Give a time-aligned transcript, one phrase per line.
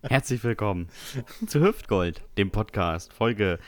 [0.00, 0.88] Herzlich willkommen
[1.46, 3.58] zu Hüftgold, dem Podcast, Folge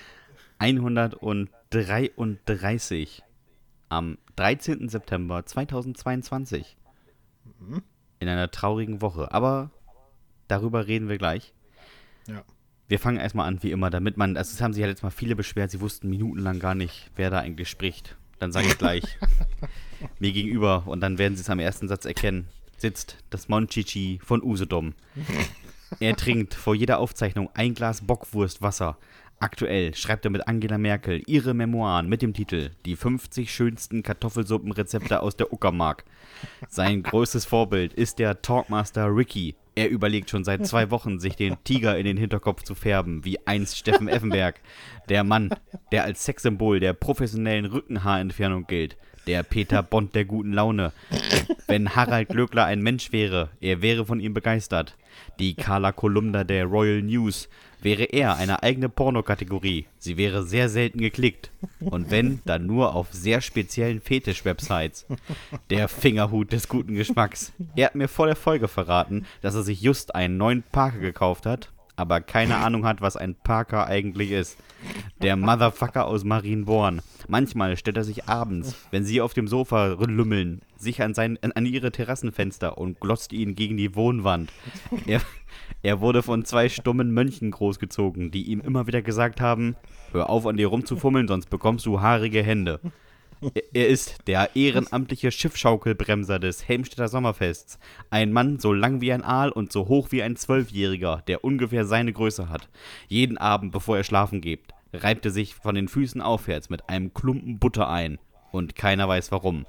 [0.57, 3.23] 133
[3.91, 4.89] am 13.
[4.89, 6.79] September 2022.
[8.21, 9.71] In einer traurigen Woche, aber
[10.47, 11.53] darüber reden wir gleich.
[12.27, 12.43] Ja.
[12.89, 15.11] Wir fangen erstmal an, wie immer, damit man, also es haben sich ja letztes Mal
[15.11, 18.17] viele beschwert, sie wussten minutenlang gar nicht, wer da eigentlich spricht.
[18.39, 19.05] Dann sage ich gleich
[20.21, 22.49] mir gegenüber und dann werden sie es am ersten Satz erkennen.
[22.79, 24.95] Sitzt das Monchichi von Usedom.
[26.01, 28.97] Er trinkt vor jeder Aufzeichnung ein Glas Bockwurstwasser.
[29.41, 35.21] Aktuell schreibt er mit Angela Merkel ihre Memoiren mit dem Titel Die 50 schönsten Kartoffelsuppenrezepte
[35.21, 36.05] aus der Uckermark.
[36.69, 39.55] Sein größtes Vorbild ist der Talkmaster Ricky.
[39.77, 43.47] Er überlegt schon seit zwei Wochen, sich den Tiger in den Hinterkopf zu färben, wie
[43.47, 44.61] einst Steffen Effenberg.
[45.09, 45.51] Der Mann,
[45.93, 48.97] der als Sexsymbol der professionellen Rückenhaarentfernung gilt.
[49.29, 50.91] Der Peter Bond der guten Laune.
[51.67, 54.97] Wenn Harald Glöckler ein Mensch wäre, er wäre von ihm begeistert.
[55.39, 57.51] Die Carla Kolumna der Royal News
[57.83, 59.85] wäre er eine eigene Pornokategorie.
[59.99, 61.51] Sie wäre sehr selten geklickt.
[61.79, 65.05] Und wenn, dann nur auf sehr speziellen Fetisch-Websites.
[65.69, 67.53] Der Fingerhut des guten Geschmacks.
[67.77, 71.45] Er hat mir vor der Folge verraten, dass er sich just einen neuen Parker gekauft
[71.45, 74.57] hat, aber keine Ahnung hat, was ein Parker eigentlich ist.
[75.21, 77.01] Der Motherfucker aus Marienborn.
[77.27, 81.67] Manchmal stellt er sich abends, wenn sie auf dem Sofa lümmeln, sich an, sein, an
[81.67, 84.53] ihre Terrassenfenster und glotzt ihnen gegen die Wohnwand.
[85.07, 85.21] Er,
[85.83, 89.77] er wurde von zwei stummen Mönchen großgezogen, die ihm immer wieder gesagt haben,
[90.13, 92.81] hör auf an dir rumzufummeln, sonst bekommst du haarige Hände.
[93.73, 97.79] Er- ist der ehrenamtliche Schiffschaukelbremser des Helmstedter Sommerfests.
[98.11, 101.85] Ein Mann so lang wie ein Aal und so hoch wie ein Zwölfjähriger, der ungefähr
[101.85, 102.69] seine Größe hat.
[103.09, 104.61] Jeden Abend, bevor er schlafen geht,
[104.93, 108.19] reibt er sich von den Füßen aufwärts mit einem Klumpen Butter ein.
[108.51, 109.67] Und keiner weiß warum.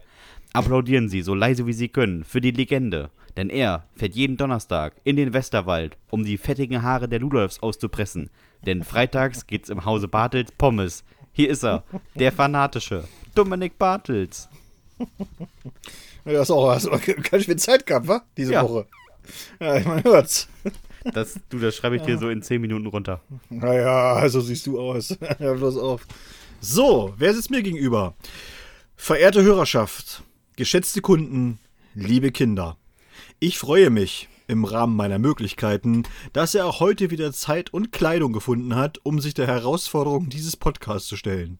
[0.54, 3.11] Applaudieren Sie so leise wie Sie können für die Legende.
[3.38, 8.30] Denn er fährt jeden Donnerstag in den Westerwald, um die fettigen Haare der Ludolfs auszupressen.
[8.66, 11.04] Denn freitags geht's im Hause Bartels Pommes.
[11.39, 11.86] Hier ist er,
[12.16, 14.50] der Fanatische, Dominik Bartels.
[16.26, 17.00] Ja, Das ist auch
[17.32, 18.23] ganz schön Zeit gehabt, wa?
[18.36, 18.64] Diese Ja.
[18.64, 18.88] Woche.
[19.61, 20.49] Ja, ich man hört's.
[21.14, 23.22] Das, du, das schreibe ich dir so in 10 Minuten runter.
[23.49, 25.17] Naja, so siehst du aus.
[25.38, 26.05] Hör bloß auf.
[26.60, 28.16] So, wer sitzt mir gegenüber?
[28.98, 30.23] Verehrte Hörerschaft,
[30.58, 31.58] geschätzte Kunden,
[31.94, 32.76] liebe Kinder.
[33.39, 38.33] Ich freue mich im Rahmen meiner Möglichkeiten, dass er auch heute wieder Zeit und Kleidung
[38.33, 41.60] gefunden hat, um sich der Herausforderung dieses Podcasts zu stellen.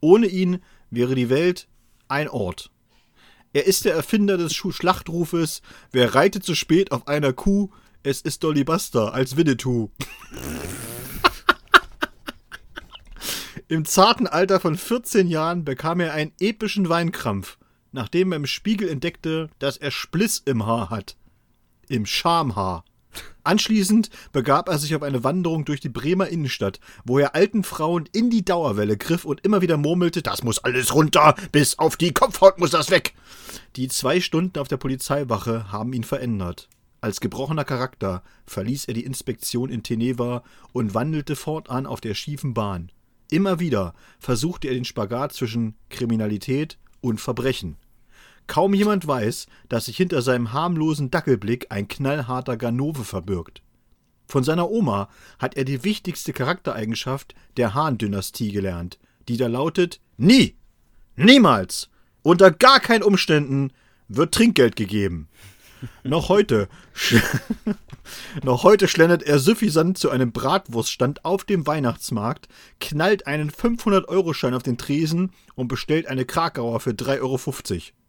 [0.00, 1.68] Ohne ihn wäre die Welt
[2.08, 2.70] ein Ort.
[3.52, 5.60] Er ist der Erfinder des Schlachtrufes,
[5.92, 7.70] wer reitet zu spät auf einer Kuh,
[8.02, 9.90] es ist Dolly Buster als Winnetou.
[13.68, 17.58] Im zarten Alter von 14 Jahren bekam er einen epischen Weinkrampf,
[17.92, 21.16] nachdem er im Spiegel entdeckte, dass er Spliss im Haar hat.
[21.90, 22.84] Im Schamhaar.
[23.42, 28.08] Anschließend begab er sich auf eine Wanderung durch die Bremer Innenstadt, wo er alten Frauen
[28.12, 32.12] in die Dauerwelle griff und immer wieder murmelte, das muss alles runter, bis auf die
[32.12, 33.14] Kopfhaut muss das weg.
[33.74, 36.68] Die zwei Stunden auf der Polizeiwache haben ihn verändert.
[37.00, 42.54] Als gebrochener Charakter verließ er die Inspektion in Teneva und wandelte fortan auf der schiefen
[42.54, 42.92] Bahn.
[43.32, 47.78] Immer wieder versuchte er den Spagat zwischen Kriminalität und Verbrechen.
[48.50, 53.62] Kaum jemand weiß, dass sich hinter seinem harmlosen Dackelblick ein knallharter Ganove verbirgt.
[54.26, 60.56] Von seiner Oma hat er die wichtigste Charaktereigenschaft der Han-Dynastie gelernt, die da lautet: Nie!
[61.14, 61.90] Niemals!
[62.22, 63.72] Unter gar keinen Umständen
[64.08, 65.28] wird Trinkgeld gegeben.
[66.02, 66.68] Noch heute,
[68.42, 72.48] noch heute schlendert er suffisant zu einem Bratwurststand auf dem Weihnachtsmarkt,
[72.80, 77.99] knallt einen 500-Euro-Schein auf den Tresen und bestellt eine Krakauer für 3,50 Euro.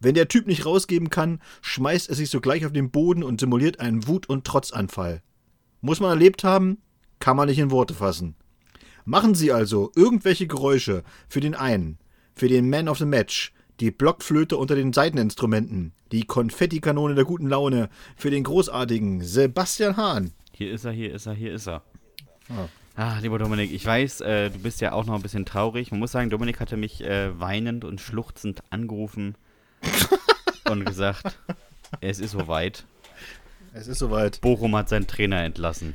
[0.00, 3.80] Wenn der Typ nicht rausgeben kann, schmeißt er sich sogleich auf den Boden und simuliert
[3.80, 5.22] einen Wut- und Trotzanfall.
[5.80, 6.78] Muss man erlebt haben,
[7.18, 8.36] kann man nicht in Worte fassen.
[9.04, 11.98] Machen Sie also irgendwelche Geräusche für den einen,
[12.34, 17.48] für den Man of the Match, die Blockflöte unter den Saiteninstrumenten, die Konfettikanone der guten
[17.48, 20.32] Laune, für den großartigen Sebastian Hahn.
[20.52, 21.82] Hier ist er, hier ist er, hier ist er.
[22.96, 25.90] Ah, lieber Dominik, ich weiß, äh, du bist ja auch noch ein bisschen traurig.
[25.90, 29.36] Man muss sagen, Dominik hatte mich äh, weinend und schluchzend angerufen
[30.70, 31.38] und gesagt,
[32.00, 32.84] es ist soweit.
[33.72, 34.40] Es ist soweit.
[34.40, 35.94] Bochum hat seinen Trainer entlassen.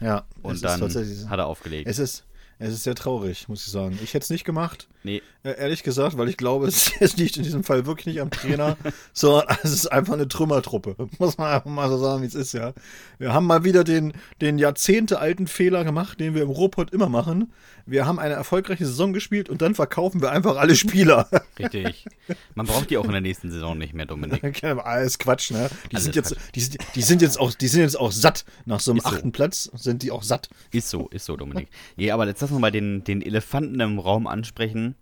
[0.00, 0.24] Ja.
[0.42, 1.88] Und dann hat er aufgelegt.
[1.88, 2.24] Es ist,
[2.58, 3.98] Es ist sehr traurig, muss ich sagen.
[4.02, 4.88] Ich hätte es nicht gemacht.
[5.02, 5.22] Nee.
[5.42, 8.30] Äh, ehrlich gesagt, weil ich glaube, es, es liegt in diesem Fall wirklich nicht am
[8.30, 8.76] Trainer,
[9.12, 10.96] sondern es ist einfach eine Trümmertruppe.
[11.18, 12.72] Muss man einfach mal so sagen, wie es ist, ja.
[13.18, 17.52] Wir haben mal wieder den, den jahrzehntealten Fehler gemacht, den wir im Robot immer machen.
[17.86, 21.28] Wir haben eine erfolgreiche Saison gespielt und dann verkaufen wir einfach alle Spieler.
[21.58, 22.06] Richtig.
[22.54, 24.64] Man braucht die auch in der nächsten Saison nicht mehr, Dominik.
[24.64, 25.68] Alles Quatsch, ne?
[25.90, 26.54] Die Alles sind jetzt, Quatsch.
[26.54, 28.46] die sind, die sind jetzt auch, die sind jetzt auch satt.
[28.64, 29.10] Nach so einem Ist so.
[29.10, 30.48] achten Platz sind die auch satt.
[30.70, 31.68] Ist so, ist so, Dominik.
[31.96, 34.96] Nee, aber jetzt lass uns mal den, den Elefanten im Raum ansprechen.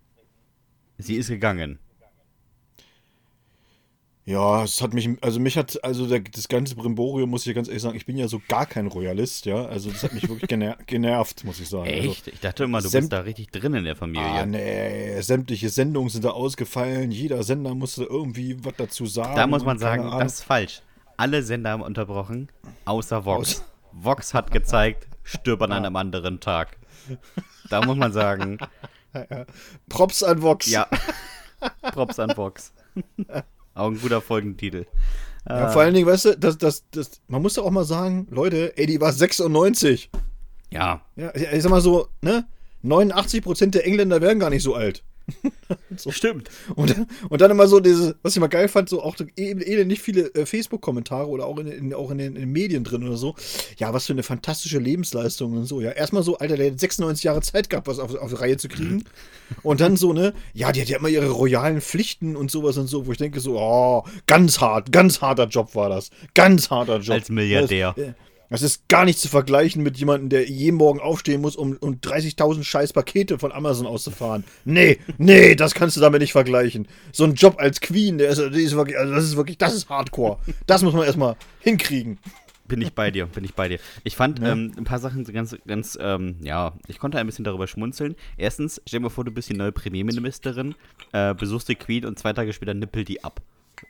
[0.97, 1.77] Sie ist gegangen.
[4.25, 7.67] Ja, es hat mich, also mich hat, also der, das ganze Brimborium, muss ich ganz
[7.67, 9.65] ehrlich sagen, ich bin ja so gar kein Royalist, ja.
[9.65, 11.87] Also das hat mich wirklich gener genervt, muss ich sagen.
[11.87, 12.29] Echt?
[12.29, 14.25] Ich dachte immer, du bist da richtig drin in der Familie.
[14.25, 19.35] Also, ah, nee, sämtliche Sendungen sind da ausgefallen, jeder Sender musste irgendwie was dazu sagen.
[19.35, 20.19] Da muss man sagen, Ahnung.
[20.19, 20.81] das ist falsch.
[21.17, 22.47] Alle Sender haben unterbrochen,
[22.85, 23.65] außer Vox.
[23.91, 26.77] Vox hat gezeigt, stirb an einem anderen Tag.
[27.69, 28.57] Da muss man sagen,
[29.89, 30.69] Props an Vox.
[30.69, 30.87] ja,
[31.93, 32.73] Props an Vox.
[33.73, 34.85] Auch ein guter Folgentitel.
[35.47, 38.27] Ja, vor allen Dingen, weißt du, das, das, das, man muss doch auch mal sagen,
[38.29, 40.09] Leute, ey, die war 96.
[40.69, 42.45] Ja, Ja, ich sag mal so, ne?
[42.83, 45.03] 89% der Engländer werden gar nicht so alt.
[46.09, 46.49] stimmt.
[46.75, 46.95] Und,
[47.29, 49.85] und dann immer so diese, was ich mal geil fand, so auch so eh, eh
[49.85, 53.05] nicht viele äh, Facebook-Kommentare oder auch, in, in, auch in, den, in den Medien drin
[53.05, 53.35] oder so.
[53.77, 55.81] Ja, was für eine fantastische Lebensleistung und so.
[55.81, 58.57] Ja, erstmal so, Alter, der hat 96 Jahre Zeit gehabt, was auf, auf die Reihe
[58.57, 59.03] zu kriegen.
[59.61, 62.87] Und dann so, ne, ja, die hat ja immer ihre royalen Pflichten und sowas und
[62.87, 66.09] so, wo ich denke so, oh, ganz hart, ganz harter Job war das.
[66.33, 67.15] Ganz harter Job.
[67.15, 67.93] Als Milliardär.
[67.95, 68.13] Das, äh,
[68.53, 71.95] das ist gar nicht zu vergleichen mit jemandem, der jeden Morgen aufstehen muss, um, um
[71.95, 74.43] 30.000 scheiß Pakete von Amazon auszufahren.
[74.63, 76.87] Nee, nee, das kannst du damit nicht vergleichen.
[77.11, 79.73] So ein Job als Queen, der ist, die ist wirklich, also das ist wirklich, das
[79.73, 80.37] ist Hardcore.
[80.67, 82.19] Das muss man erstmal hinkriegen.
[82.67, 83.79] Bin ich bei dir, bin ich bei dir.
[84.03, 87.65] Ich fand ähm, ein paar Sachen ganz, ganz, ähm, ja, ich konnte ein bisschen darüber
[87.65, 88.15] schmunzeln.
[88.37, 90.75] Erstens, stell dir mal vor, du bist die neue Premierministerin,
[91.11, 93.41] äh, besuchst die Queen und zwei Tage später nippelt die ab.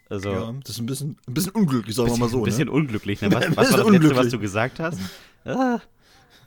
[0.09, 2.37] Also, Ja, das ist ein bisschen, ein bisschen unglücklich, sagen wir mal so.
[2.39, 2.71] ein bisschen ne?
[2.71, 3.21] unglücklich.
[3.21, 3.31] Ne?
[3.31, 4.99] Was, was war das bisschen Letzte, was du gesagt hast?
[5.45, 5.79] Ah,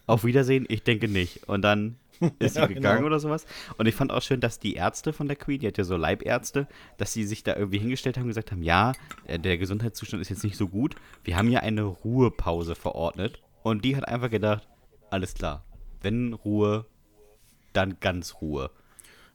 [0.07, 1.49] auf Wiedersehen, ich denke nicht.
[1.49, 1.97] Und dann
[2.39, 3.07] ist sie Ja, gegangen genau.
[3.09, 3.45] oder sowas.
[3.77, 5.97] Und ich fand auch schön, dass die Ärzte von der Queen, die hat ja so
[5.97, 6.67] Leibärzte,
[6.97, 8.93] dass sie sich da irgendwie hingestellt haben und gesagt haben, ja,
[9.27, 10.95] äh, der Gesundheitszustand ist jetzt nicht so gut.
[11.25, 13.43] Wir haben ja eine Ruhepause verordnet.
[13.63, 14.67] Und die hat einfach gedacht,
[15.11, 15.65] alles klar,
[16.01, 16.87] wenn Ruhe,
[17.73, 18.71] dann ganz Ruhe.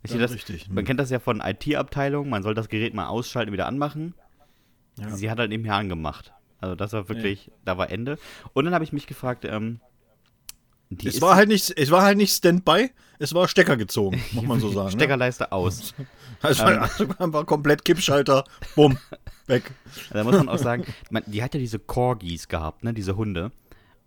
[0.03, 0.85] Ich sehe das, richtig, Man hm.
[0.85, 4.15] kennt das ja von IT-Abteilungen, man soll das Gerät mal ausschalten, wieder anmachen.
[4.97, 5.09] Ja.
[5.15, 6.33] Sie hat halt eben hier angemacht.
[6.59, 8.17] Also das war wirklich, da war Ende.
[8.53, 9.79] Und dann habe ich mich gefragt, ähm,
[11.03, 14.59] Es war halt nicht, es war halt nicht Standby, es war Stecker gezogen, muss man
[14.59, 14.87] so sagen.
[14.87, 14.91] Ne?
[14.91, 15.93] Steckerleiste aus.
[16.43, 16.63] Also
[17.19, 18.45] einfach komplett Kippschalter,
[18.75, 18.97] bumm,
[19.45, 19.71] weg.
[20.11, 23.51] Da muss man auch sagen, man, die hat ja diese Corgis gehabt, ne, diese Hunde.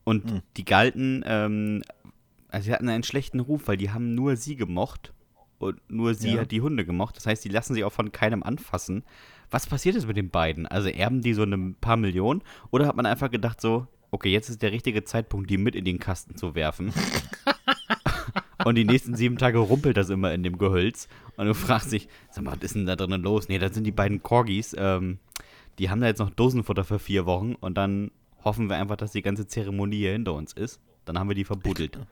[0.03, 0.43] Und Hm.
[0.57, 1.85] die galten, ähm,
[2.49, 5.13] also sie hatten einen schlechten Ruf, weil die haben nur sie gemocht.
[5.65, 6.41] Und nur sie Ja.
[6.43, 7.17] hat die Hunde gemocht.
[7.17, 9.03] Das heißt, die lassen sich auch von keinem anfassen.
[9.51, 10.67] Was passiert ist mit den beiden?
[10.67, 12.43] Also erben die so ein paar Millionen?
[12.71, 15.85] Oder hat man einfach gedacht so, okay, jetzt ist der richtige Zeitpunkt, die mit in
[15.85, 16.93] den Kasten zu werfen?
[18.65, 21.09] Und die nächsten sieben Tage rumpelt das immer in dem Gehölz.
[21.37, 23.49] Und du fragst dich, sag mal, was ist denn da drinnen los?
[23.49, 24.75] Nee, das sind die beiden Corgis.
[24.79, 25.19] Ähm,
[25.79, 27.55] die haben da jetzt noch Dosenfutter für vier Wochen.
[27.57, 28.11] Und dann
[28.43, 30.81] hoffen wir einfach, dass die ganze Zeremonie hier hinter uns ist.
[31.05, 31.99] Dann haben wir die verbuddelt.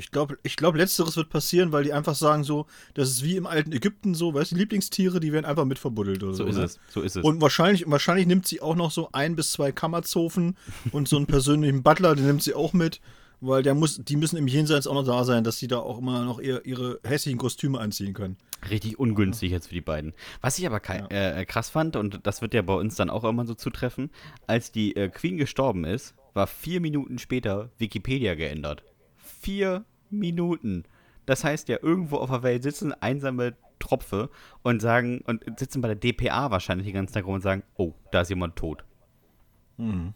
[0.00, 3.36] Ich glaube, ich glaub, letzteres wird passieren, weil die einfach sagen so, das ist wie
[3.36, 6.44] im alten Ägypten so, weißt du, Lieblingstiere, die werden einfach mit verbuddelt oder so.
[6.44, 6.64] So ist ne?
[6.64, 6.80] es.
[6.88, 7.24] So ist es.
[7.24, 10.56] Und wahrscheinlich, wahrscheinlich nimmt sie auch noch so ein bis zwei Kammerzofen
[10.90, 13.00] und so einen persönlichen Butler, den nimmt sie auch mit,
[13.42, 15.98] weil der muss, die müssen im Jenseits auch noch da sein, dass sie da auch
[15.98, 18.36] immer noch ihr, ihre hässlichen Kostüme anziehen können.
[18.68, 20.12] Richtig ungünstig jetzt für die beiden.
[20.40, 23.24] Was ich aber kei- äh, krass fand, und das wird ja bei uns dann auch
[23.24, 24.10] immer so zutreffen,
[24.46, 28.82] als die äh, Queen gestorben ist, war vier Minuten später Wikipedia geändert.
[29.16, 30.84] Vier Minuten.
[31.26, 34.30] Das heißt ja, irgendwo auf der Welt sitzen einsame Tropfe
[34.62, 37.94] und sagen, und sitzen bei der DPA wahrscheinlich den ganzen Tag rum und sagen, oh,
[38.12, 38.84] da ist jemand tot.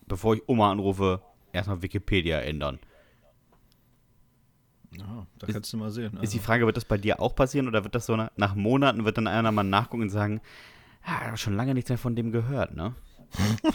[0.06, 1.22] Bevor ich Oma anrufe,
[1.52, 2.78] erstmal Wikipedia ändern.
[4.98, 6.18] Ja, da kannst du mal sehen.
[6.20, 8.30] Ist die Also, Frage, wird das bei dir auch passieren oder wird das so nach,
[8.36, 10.40] nach Monaten, wird dann einer mal nachgucken und sagen,
[11.06, 12.94] ja, ich habe schon lange nichts mehr von dem gehört, ne?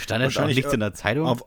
[0.00, 1.26] Stand jetzt auch Wahrscheinlich, nichts äh, in der Zeitung?
[1.26, 1.44] auf,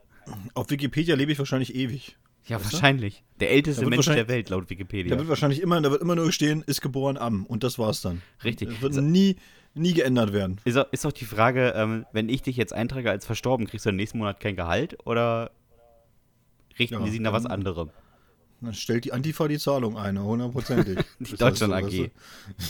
[0.54, 2.16] auf Wikipedia lebe ich wahrscheinlich ewig.
[2.46, 2.72] Ja, weißt du?
[2.74, 3.22] wahrscheinlich.
[3.40, 5.18] Der älteste Da Mensch der Welt, laut Da Wikipedia.
[5.18, 8.22] wird wahrscheinlich immer, da wird immer nur stehen, ist geboren am und das war's dann.
[8.44, 8.68] Richtig.
[8.70, 9.36] Das wird nie,
[9.74, 10.60] nie geändert werden.
[10.64, 13.86] Ist auch, ist auch die Frage, ähm, wenn ich dich jetzt eintrage als verstorben, kriegst
[13.86, 15.50] du im nächsten Monat kein Gehalt oder
[16.78, 17.90] richten Ja, die sich nach was anderem?
[18.60, 20.96] Dann stellt die Antifa die Zahlung ein, hundertprozentig.
[21.18, 22.10] Die Deutschland so, AG.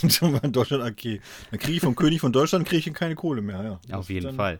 [0.01, 0.49] weißt du?
[0.49, 1.19] Deutschland AG.
[1.51, 3.73] Dann kriege ich vom König von Deutschland kriege ich keine Kohle mehr, ja.
[3.95, 4.59] Auf Das jeden dann, Fall.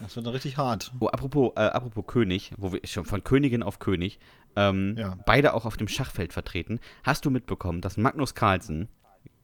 [0.00, 0.90] Das wird dann richtig hart.
[0.98, 4.18] Oh, apropos, äh, apropos König, wo wir schon von Königin auf König,
[4.56, 5.16] ähm, Ja.
[5.26, 6.80] beide auch auf dem Schachfeld vertreten.
[7.02, 8.88] Hast du mitbekommen, dass Magnus Carlsen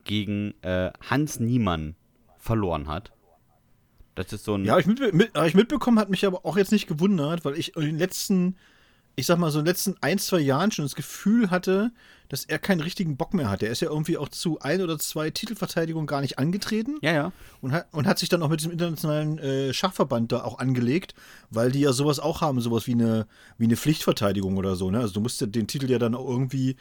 [0.03, 1.95] gegen äh, Hans Niemann
[2.37, 3.11] verloren hat?
[4.15, 4.65] Das ist so ein.
[4.65, 7.75] Ja, ich, mit, mit, ich mitbekommen, hat mich aber auch jetzt nicht gewundert, weil ich
[7.77, 8.57] in den letzten,
[9.15, 11.91] ich sag mal so in den letzten ein, zwei Jahren schon das Gefühl hatte,
[12.29, 13.63] dass er keinen richtigen Bock mehr hat.
[13.63, 17.31] Er ist ja irgendwie auch zu ein oder zwei Titelverteidigungen gar nicht angetreten ja, ja.
[17.59, 21.15] und hat, und hat sich dann auch mit diesem internationalen äh, Schachverband da auch angelegt,
[21.49, 24.91] weil die ja sowas auch haben, sowas wie eine, wie eine Pflichtverteidigung oder so.
[24.91, 24.99] Ne?
[24.99, 26.75] Also du musst ja den Titel ja dann auch irgendwie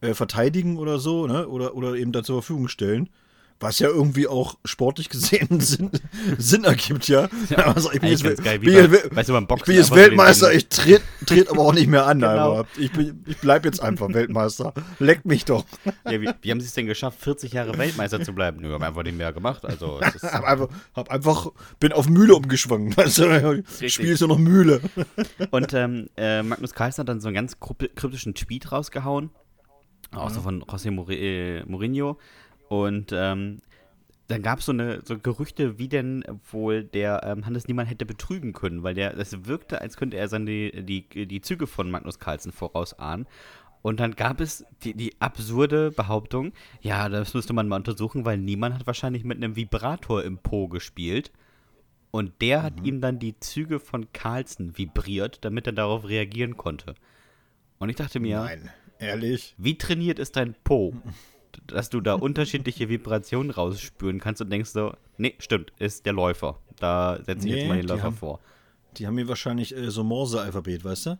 [0.00, 1.48] äh, verteidigen oder so, ne?
[1.48, 3.10] oder, oder eben da zur Verfügung stellen.
[3.60, 5.90] Was ja irgendwie auch sportlich gesehen Sinn,
[6.38, 7.28] Sinn ergibt, ja.
[7.56, 9.76] Also, ich bin jetzt, geil, wie bin bei- jetzt, weißt du, beim ich Boxen bin
[9.76, 12.30] jetzt Weltmeister, ich trete tret aber auch nicht mehr an, Genau.
[12.58, 14.74] aber ich, bin, ich bleib jetzt einfach Weltmeister.
[14.98, 15.64] Leckt mich doch.
[16.04, 18.60] Ja, wie, wie haben sie es denn geschafft, 40 Jahre Weltmeister zu bleiben?
[18.60, 19.64] Nö, haben einfach nicht mehr gemacht.
[19.64, 21.46] Also, ist, Hab einfach, hab einfach,
[21.80, 22.94] bin auf Mühle umgeschwungen.
[22.98, 23.24] Also,
[23.86, 24.80] spielst du noch Mühle.
[25.52, 29.30] Und ähm, äh, Magnus Carlsen hat dann so einen ganz kryp- kryptischen Tweet rausgehauen.
[30.12, 32.18] Auch so von José Mourinho.
[32.68, 33.58] Und ähm,
[34.28, 38.52] dann gab so es so Gerüchte, wie denn wohl der ähm, Hannes Niemann hätte betrügen
[38.52, 42.18] können, weil der, das wirkte, als könnte er seine, die, die, die Züge von Magnus
[42.18, 43.26] Carlsen vorausahnen.
[43.82, 48.38] Und dann gab es die, die absurde Behauptung, ja, das müsste man mal untersuchen, weil
[48.38, 51.30] Niemann hat wahrscheinlich mit einem Vibrator im Po gespielt.
[52.10, 56.94] Und der hat ihm dann die Züge von Carlsen vibriert, damit er darauf reagieren konnte.
[57.78, 59.54] Und ich dachte mir, Nein, ehrlich.
[59.58, 60.94] wie trainiert ist dein Po,
[61.66, 66.58] dass du da unterschiedliche Vibrationen rausspüren kannst und denkst so, nee, stimmt, ist der Läufer.
[66.78, 68.40] Da setze ich jetzt Nee, mal den die Läufer haben- vor.
[68.96, 71.18] Die haben mir wahrscheinlich äh, so Morse-Alphabet, weißt du?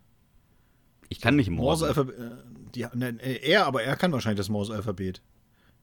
[1.09, 1.87] Ich kann nicht Morse.
[1.87, 2.19] Morse-Alphabet.
[2.19, 2.31] Äh,
[2.75, 5.21] die- ne, äh, er, aber er kann wahrscheinlich das Morse-Alphabet.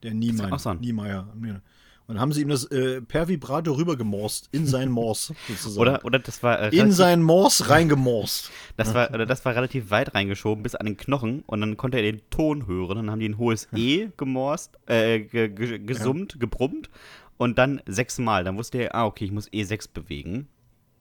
[0.03, 0.75] Der Niemeyer.
[0.79, 1.61] Niemeyer.
[2.07, 5.77] Und dann haben sie ihm das äh, per Vibrato rübergemorst in sein Morse sozusagen.
[5.79, 8.51] Oder, oder das war äh, in sein Morse reingemorst.
[8.75, 11.97] Das war, oder das war relativ weit reingeschoben bis an den Knochen und dann konnte
[11.97, 12.97] er den Ton hören.
[12.97, 16.89] Dann haben die ein hohes E gemorst, äh, ge, ge, gesummt, gebrummt
[17.37, 18.43] und dann sechsmal.
[18.43, 20.47] Dann wusste er, ah, okay, ich muss E6 bewegen.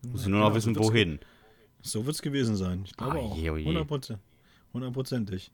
[0.02, 1.18] Muss ich nur noch wissen, wohin.
[1.82, 2.82] So wird es gewesen sein.
[2.84, 3.36] Ich glaube Ah, auch.
[3.36, 3.66] je, oh je.
[3.76, 4.16] 100%.
[4.72, 5.50] Hundertprozentig.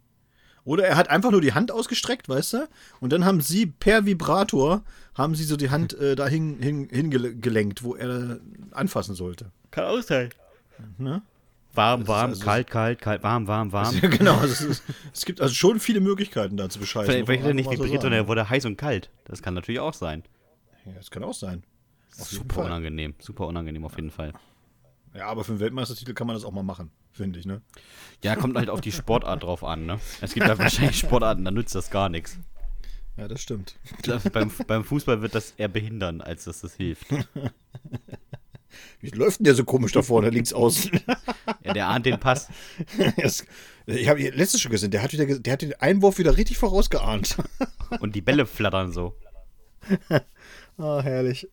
[0.66, 2.68] Oder er hat einfach nur die Hand ausgestreckt, weißt du?
[3.00, 4.82] Und dann haben sie per Vibrator,
[5.14, 8.40] haben sie so die Hand äh, dahin hin, hingelenkt, wo er
[8.72, 9.52] anfassen sollte.
[9.70, 10.30] Kann auch sein.
[10.98, 11.22] Ne?
[11.72, 13.94] Warm, warm, also- kalt, kalt, kalt, warm, warm, warm.
[14.02, 14.42] Ja, genau.
[14.42, 14.82] Es, ist,
[15.14, 17.06] es gibt also schon viele Möglichkeiten da zu bescheißen.
[17.06, 19.10] Vielleicht, vielleicht hat er nicht vibriert, sondern er wurde heiß und kalt.
[19.24, 20.24] Das kann natürlich auch sein.
[20.84, 21.62] Ja, das kann auch sein.
[22.18, 23.14] Auf Super unangenehm.
[23.20, 24.32] Super unangenehm auf jeden Fall.
[25.16, 27.62] Ja, aber für einen Weltmeistertitel kann man das auch mal machen, finde ich, ne?
[28.22, 29.98] Ja, kommt halt auf die Sportart drauf an, ne?
[30.20, 32.38] Es gibt halt wahrscheinlich Sportarten, da nützt das gar nichts.
[33.16, 33.76] Ja, das stimmt.
[34.32, 37.06] Beim, beim Fußball wird das eher behindern, als dass das hilft.
[39.00, 41.00] Wie läuft denn der so komisch da vorne links außen?
[41.64, 42.48] Ja, der ahnt den Pass.
[43.88, 47.36] Ich habe letztes schon gesehen, der hat, wieder, der hat den Einwurf wieder richtig vorausgeahnt.
[48.00, 49.14] Und die Bälle flattern so.
[50.78, 51.48] Ah, herrlich.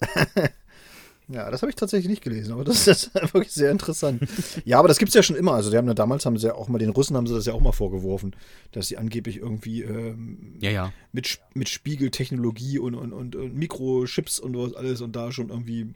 [1.33, 4.21] Ja, das habe ich tatsächlich nicht gelesen, aber das ist wirklich sehr interessant.
[4.65, 5.53] Ja, aber das gibt es ja schon immer.
[5.53, 7.45] Also, die haben ja damals haben sie ja auch mal, den Russen haben sie das
[7.45, 8.35] ja auch mal vorgeworfen,
[8.71, 10.93] dass sie angeblich irgendwie ähm, Ja, ja.
[11.11, 15.87] mit, mit Spiegeltechnologie und, und, und, und Mikrochips und was alles und da schon irgendwie.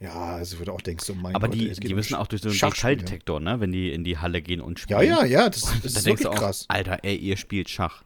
[0.00, 2.42] Ja, also wo du auch denkst, so mein Aber Gott, die, die müssen auch durch
[2.42, 3.60] so einen Schalldetektor, ne?
[3.60, 5.10] Wenn die in die Halle gehen und Ja, spielen.
[5.10, 6.66] ja, ja, das, das Da ist denkst wirklich auch, krass.
[6.68, 8.02] Alter, ey, ihr spielt Schach.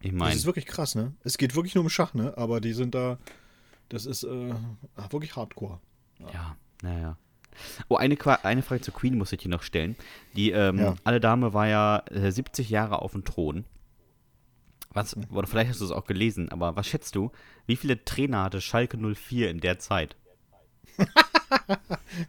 [0.00, 1.12] Ich Das meine, ist wirklich krass, ne?
[1.24, 2.32] Es geht wirklich nur um Schach, ne?
[2.38, 3.18] Aber die sind da,
[3.90, 4.54] das ist äh,
[5.10, 5.78] wirklich hardcore.
[6.32, 7.16] Ja, naja.
[7.88, 9.94] Oh, eine, eine Frage zu Queen muss ich dir noch stellen.
[10.36, 10.94] Die ähm, Ja.
[11.04, 13.64] alte Dame war ja äh, 70 Jahre auf dem Thron.
[14.94, 17.30] Was, oder vielleicht hast du es auch gelesen, aber was schätzt du,
[17.66, 20.16] wie viele Trainer hatte Schalke 04 in der Zeit?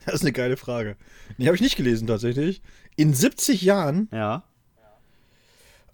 [0.06, 0.96] Das ist eine geile Frage.
[1.38, 2.62] Die habe ich nicht gelesen tatsächlich.
[2.96, 4.44] In 70 Jahren, Ja.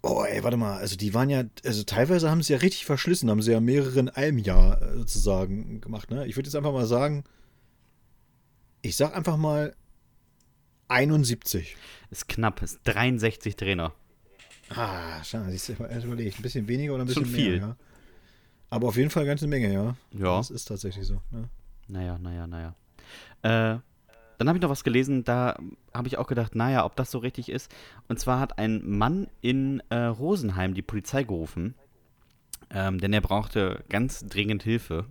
[0.02, 3.30] oh ey, warte mal, also die waren ja, also teilweise haben sie ja richtig verschlissen,
[3.30, 6.26] haben sie ja mehrere in einem Jahr äh, sozusagen gemacht, ne?
[6.26, 7.24] Ich würde jetzt einfach mal sagen,
[8.82, 9.74] ich sag einfach mal
[10.88, 11.76] 71.
[12.10, 13.92] Ist knapp, ist 63 Trainer.
[14.70, 17.58] Ah, schade, siehst du, erst überlegt, ein bisschen weniger oder ein Schon bisschen viel.
[17.58, 17.76] mehr, ja.
[18.70, 19.96] Aber auf jeden Fall eine ganze Menge, ja.
[20.12, 20.36] Ja.
[20.36, 21.48] Das ist tatsächlich so, ne?
[21.88, 22.74] Naja, naja, naja.
[23.42, 23.80] Äh,
[24.38, 25.58] dann habe ich noch was gelesen, da
[25.92, 27.70] habe ich auch gedacht, naja, ob das so richtig ist.
[28.08, 31.74] Und zwar hat ein Mann in äh, Rosenheim die Polizei gerufen,
[32.70, 35.06] ähm, denn er brauchte ganz dringend Hilfe.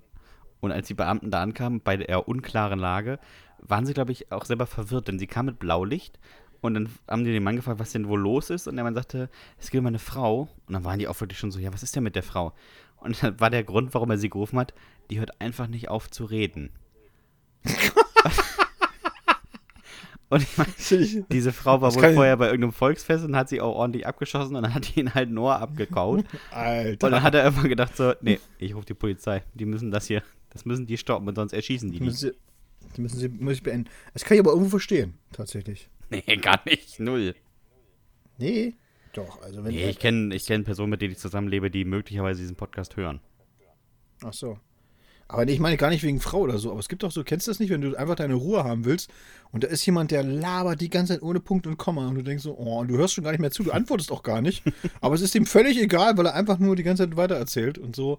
[0.62, 3.20] Und als die Beamten da ankamen, bei der unklaren Lage,
[3.62, 6.20] waren sie, glaube ich, auch selber verwirrt, denn sie kam mit Blaulicht
[6.62, 8.68] und dann haben die den Mann gefragt, was denn wohl los ist.
[8.68, 10.50] Und der Mann sagte, es geht um eine Frau.
[10.68, 12.54] Und dann waren die auch wirklich schon so, ja, was ist denn mit der Frau?
[12.98, 14.74] Und dann war der Grund, warum er sie gerufen hat,
[15.10, 16.72] die hört einfach nicht auf zu reden.
[20.32, 20.72] Und ich meine,
[21.32, 24.62] diese Frau war wohl vorher bei irgendeinem Volksfest und hat sich auch ordentlich abgeschossen und
[24.62, 26.24] dann hat ihn halt Noah abgekaut.
[26.52, 27.08] Alter.
[27.08, 29.42] Und dann hat er einfach gedacht so, nee, ich rufe die Polizei.
[29.56, 32.32] Die müssen das hier, das müssen die stoppen und sonst erschießen die die.
[32.96, 33.90] Die müssen sie, müssen sie beenden.
[34.14, 35.90] Das kann ich aber irgendwo verstehen, tatsächlich.
[36.10, 37.00] Nee, gar nicht.
[37.00, 37.36] Null.
[38.38, 38.76] Nee,
[39.14, 39.42] doch.
[39.42, 42.56] Also wenn nee, ich kenne ich kenn Personen, mit denen ich zusammenlebe, die möglicherweise diesen
[42.56, 43.20] Podcast hören.
[44.24, 44.58] Ach so.
[45.32, 47.24] Aber nee, ich meine gar nicht wegen Frau oder so, aber es gibt doch so,
[47.24, 49.12] kennst du das nicht, wenn du einfach deine Ruhe haben willst
[49.52, 52.24] und da ist jemand, der labert die ganze Zeit ohne Punkt und Komma und du
[52.24, 54.42] denkst so, oh, und du hörst schon gar nicht mehr zu, du antwortest auch gar
[54.42, 54.64] nicht,
[55.02, 57.96] aber es ist ihm völlig egal, weil er einfach nur die ganze Zeit weitererzählt und
[57.96, 58.18] so.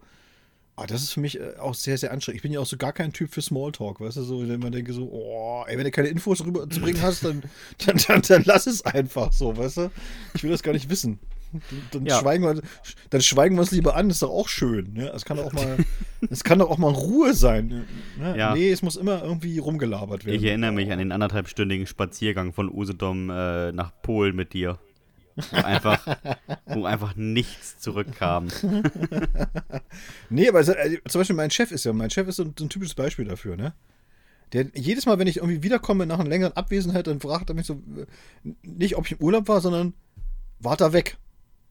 [0.80, 2.37] Ah, das ist für mich äh, auch sehr, sehr anstrengend.
[2.38, 4.72] Ich bin ja auch so gar kein Typ für Smalltalk, weißt du, so, wenn man
[4.72, 7.42] denke so, oh, ey, wenn du keine Infos rüber zu bringen hast, dann,
[7.84, 9.90] dann, dann, dann lass es einfach so, weißt du.
[10.34, 11.18] Ich will das gar nicht wissen.
[11.90, 12.18] Dann, ja.
[12.18, 12.62] schweigen wir,
[13.10, 14.94] dann schweigen wir uns lieber an, ist doch auch schön.
[14.94, 15.10] Ne?
[15.14, 15.78] Es kann doch auch mal,
[16.30, 17.84] es kann doch auch mal Ruhe sein.
[18.18, 18.38] Ne?
[18.38, 18.54] Ja.
[18.54, 20.37] Nee, es muss immer irgendwie rumgelabert werden.
[20.37, 24.78] Ich erinnere mich an den anderthalbstündigen Spaziergang von Usedom äh, nach Polen mit dir.
[25.37, 26.06] Wo einfach,
[26.66, 28.49] wo einfach nichts zurückkam.
[30.30, 30.75] nee, aber also,
[31.08, 33.25] zum Beispiel mein Chef ist ja, mein Chef ist so ein, so ein typisches Beispiel
[33.26, 33.75] dafür, ne?
[34.52, 37.66] Der, jedes Mal, wenn ich irgendwie wiederkomme nach einer längeren Abwesenheit, dann fragt er mich
[37.66, 37.80] so,
[38.62, 39.94] nicht ob ich im Urlaub war, sondern
[40.58, 41.16] war da weg?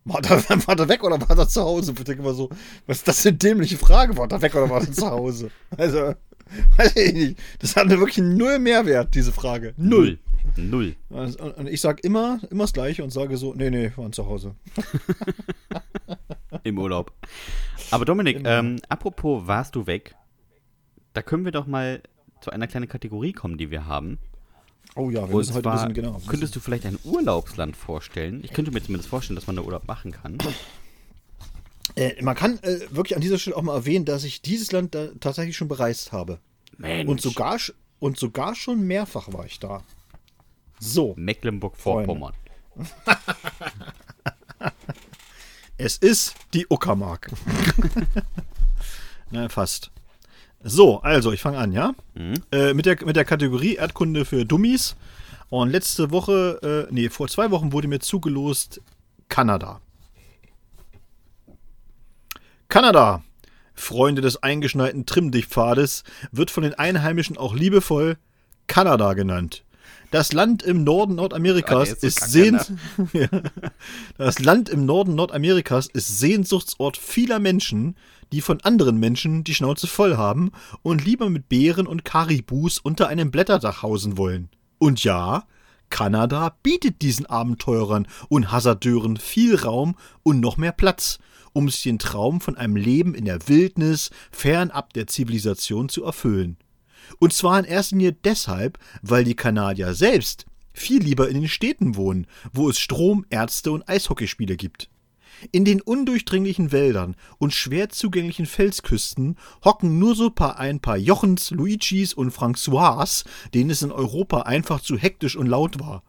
[0.06, 0.30] War da,
[0.68, 1.94] war er weg oder war er zu Hause?
[1.98, 2.50] Ich denke immer so,
[2.88, 4.18] was ist das für eine dämliche Frage?
[4.18, 5.52] War er weg oder war er zu Hause?
[5.78, 6.16] Also,
[6.78, 7.40] weiß ich nicht.
[7.60, 9.74] Das hat wirklich null Mehrwert, diese Frage.
[9.78, 10.18] Null.
[10.58, 10.96] Null.
[11.10, 14.56] Und ich sage immer, immer das Gleiche und sage so, nee, nee, waren zu Hause.
[16.64, 17.14] Im Urlaub.
[17.92, 18.50] Aber Dominik, genau.
[18.50, 20.16] ähm, apropos warst du weg,
[21.14, 22.02] da können wir doch mal
[22.42, 24.20] zu einer kleinen Kategorie kommen, die wir haben.
[24.96, 26.22] Oh ja, wir müssen heute ein bisschen genau.
[26.28, 28.42] Könntest du vielleicht ein Urlaubsland vorstellen?
[28.44, 30.38] Ich könnte mir zumindest vorstellen, dass man da Urlaub machen kann.
[31.96, 34.98] Äh, man kann äh, wirklich an dieser Stelle auch mal erwähnen, dass ich dieses Land
[35.20, 36.40] tatsächlich schon bereist habe.
[36.78, 37.10] Mensch.
[37.10, 37.58] Und sogar,
[38.00, 39.84] und sogar schon mehrfach war ich da.
[40.80, 41.14] So.
[41.18, 42.34] Mecklenburg-Vorpommern.
[45.78, 47.32] es ist die Uckermark.
[49.32, 49.92] Na, fast.
[50.62, 51.94] So, also, ich fange an, ja?
[52.16, 52.44] Mhm.
[52.52, 54.96] Äh, mit, der, mit der Kategorie Erdkunde für Dummies.
[55.50, 58.82] Und letzte Woche, äh, nee, vor zwei Wochen wurde mir zugelost
[59.30, 59.82] Kanada.
[62.68, 63.24] Kanada,
[63.74, 68.18] Freunde des eingeschneiten Trimmdichtpfades, wird von den Einheimischen auch liebevoll
[68.68, 69.64] Kanada genannt.
[70.12, 72.60] Das Land im Norden Nordamerikas oh, ist, ist Sehn
[74.18, 77.96] Das Land im Norden Nordamerikas ist Sehnsuchtsort vieler Menschen,
[78.32, 83.08] die von anderen Menschen die Schnauze voll haben und lieber mit Bären und Karibus unter
[83.08, 84.50] einem Blätterdach hausen wollen.
[84.80, 85.46] Und ja,
[85.90, 91.20] Kanada bietet diesen Abenteurern und Hasardeuren viel Raum und noch mehr Platz,
[91.54, 96.58] um sich den Traum von einem Leben in der Wildnis fernab der Zivilisation zu erfüllen.
[97.18, 101.96] Und zwar in erster Linie deshalb, weil die Kanadier selbst viel lieber in den Städten
[101.96, 104.90] wohnen, wo es Strom, Ärzte und Eishockeyspiele gibt.
[105.52, 112.14] In den undurchdringlichen Wäldern und schwer zugänglichen Felsküsten hocken nur so ein paar Jochens, Luigis
[112.14, 116.04] und François, denen es in Europa einfach zu hektisch und laut war.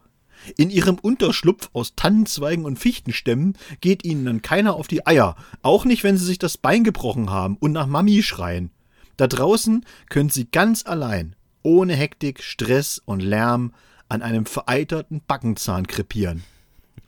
[0.57, 5.85] In ihrem Unterschlupf aus Tannenzweigen und Fichtenstämmen geht ihnen dann keiner auf die Eier, auch
[5.85, 8.71] nicht, wenn sie sich das Bein gebrochen haben und nach Mami schreien.
[9.17, 13.73] Da draußen können Sie ganz allein, ohne Hektik, Stress und Lärm,
[14.09, 16.43] an einem vereiterten Backenzahn krepieren.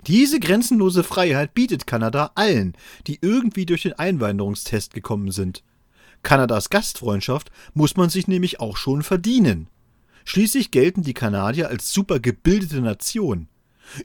[0.07, 2.75] Diese grenzenlose Freiheit bietet Kanada allen,
[3.07, 5.63] die irgendwie durch den Einwanderungstest gekommen sind.
[6.23, 9.67] Kanadas Gastfreundschaft muss man sich nämlich auch schon verdienen.
[10.25, 13.47] Schließlich gelten die Kanadier als super gebildete Nation.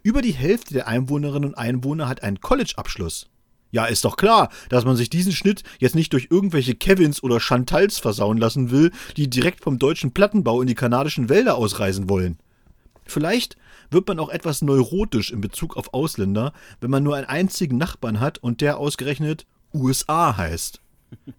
[0.02, 3.28] Über die Hälfte der Einwohnerinnen und Einwohner hat einen College-Abschluss.
[3.70, 7.38] Ja, ist doch klar, dass man sich diesen Schnitt jetzt nicht durch irgendwelche Kevins oder
[7.38, 12.38] Chantals versauen lassen will, die direkt vom deutschen Plattenbau in die kanadischen Wälder ausreisen wollen.
[13.04, 13.56] Vielleicht
[13.90, 18.20] wird man auch etwas neurotisch in Bezug auf Ausländer, wenn man nur einen einzigen Nachbarn
[18.20, 20.80] hat und der ausgerechnet USA heißt.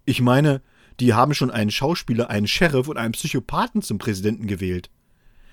[0.04, 0.62] Ich meine,
[0.98, 4.90] die haben schon einen Schauspieler, einen Sheriff und einen Psychopathen zum Präsidenten gewählt.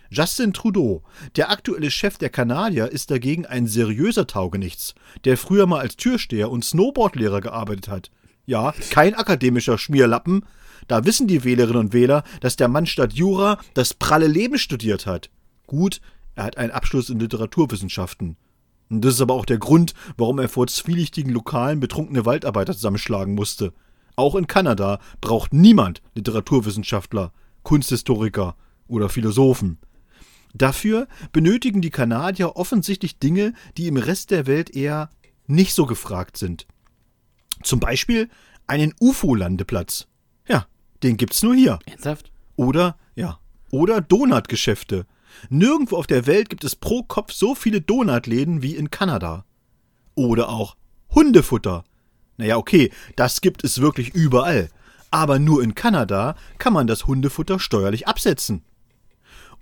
[0.09, 1.03] Justin Trudeau,
[1.35, 6.49] der aktuelle Chef der Kanadier, ist dagegen ein seriöser Taugenichts, der früher mal als Türsteher
[6.49, 8.11] und Snowboardlehrer gearbeitet hat.
[8.45, 10.45] Ja, kein akademischer Schmierlappen.
[10.87, 15.05] Da wissen die Wählerinnen und Wähler, dass der Mann statt Jura das pralle Leben studiert
[15.05, 15.29] hat.
[15.65, 15.99] Gut,
[16.35, 18.37] er hat einen Abschluss in Literaturwissenschaften.
[18.89, 23.35] Und das ist aber auch der Grund, warum er vor zwielichtigen Lokalen betrunkene Waldarbeiter zusammenschlagen
[23.35, 23.73] musste.
[24.15, 28.55] Auch in Kanada braucht niemand Literaturwissenschaftler, Kunsthistoriker
[28.87, 29.77] oder Philosophen.
[30.53, 35.09] Dafür benötigen die Kanadier offensichtlich Dinge, die im Rest der Welt eher
[35.45, 36.67] nicht so gefragt sind.
[37.63, 38.29] Zum Beispiel
[38.65, 40.07] einen UFO-Landeplatz.
[40.47, 40.67] Ja,
[41.03, 41.79] den gibt's nur hier.
[41.85, 42.31] Ernsthaft?
[42.55, 43.39] Oder, ja,
[43.71, 45.05] oder Donutgeschäfte.
[45.49, 49.45] Nirgendwo auf der Welt gibt es pro Kopf so viele Donutläden wie in Kanada.
[50.15, 50.75] Oder auch
[51.13, 51.83] Hundefutter.
[52.37, 54.69] Naja, okay, das gibt es wirklich überall.
[55.11, 58.63] Aber nur in Kanada kann man das Hundefutter steuerlich absetzen.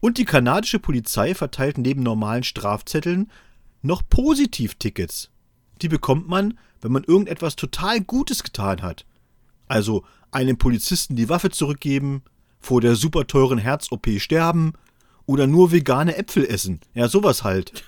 [0.05, 3.31] Und die kanadische Polizei verteilt neben normalen Strafzetteln
[3.81, 5.31] noch Positivtickets.
[5.81, 9.07] Die bekommt man, wenn man irgendetwas total Gutes getan hat.
[9.67, 12.21] Also einem Polizisten die Waffe zurückgeben,
[12.59, 14.73] vor der super teuren Herz-OP sterben
[15.25, 16.81] oder nur vegane Äpfel essen.
[16.93, 17.83] Ja, sowas halt.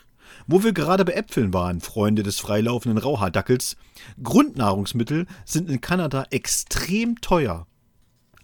[0.48, 3.78] Wo wir gerade bei Äpfeln waren, Freunde des freilaufenden Rauhaardackels,
[4.24, 7.68] Grundnahrungsmittel sind in Kanada extrem teuer.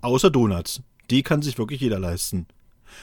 [0.02, 0.84] Außer Donuts.
[1.10, 2.46] Die kann sich wirklich jeder leisten.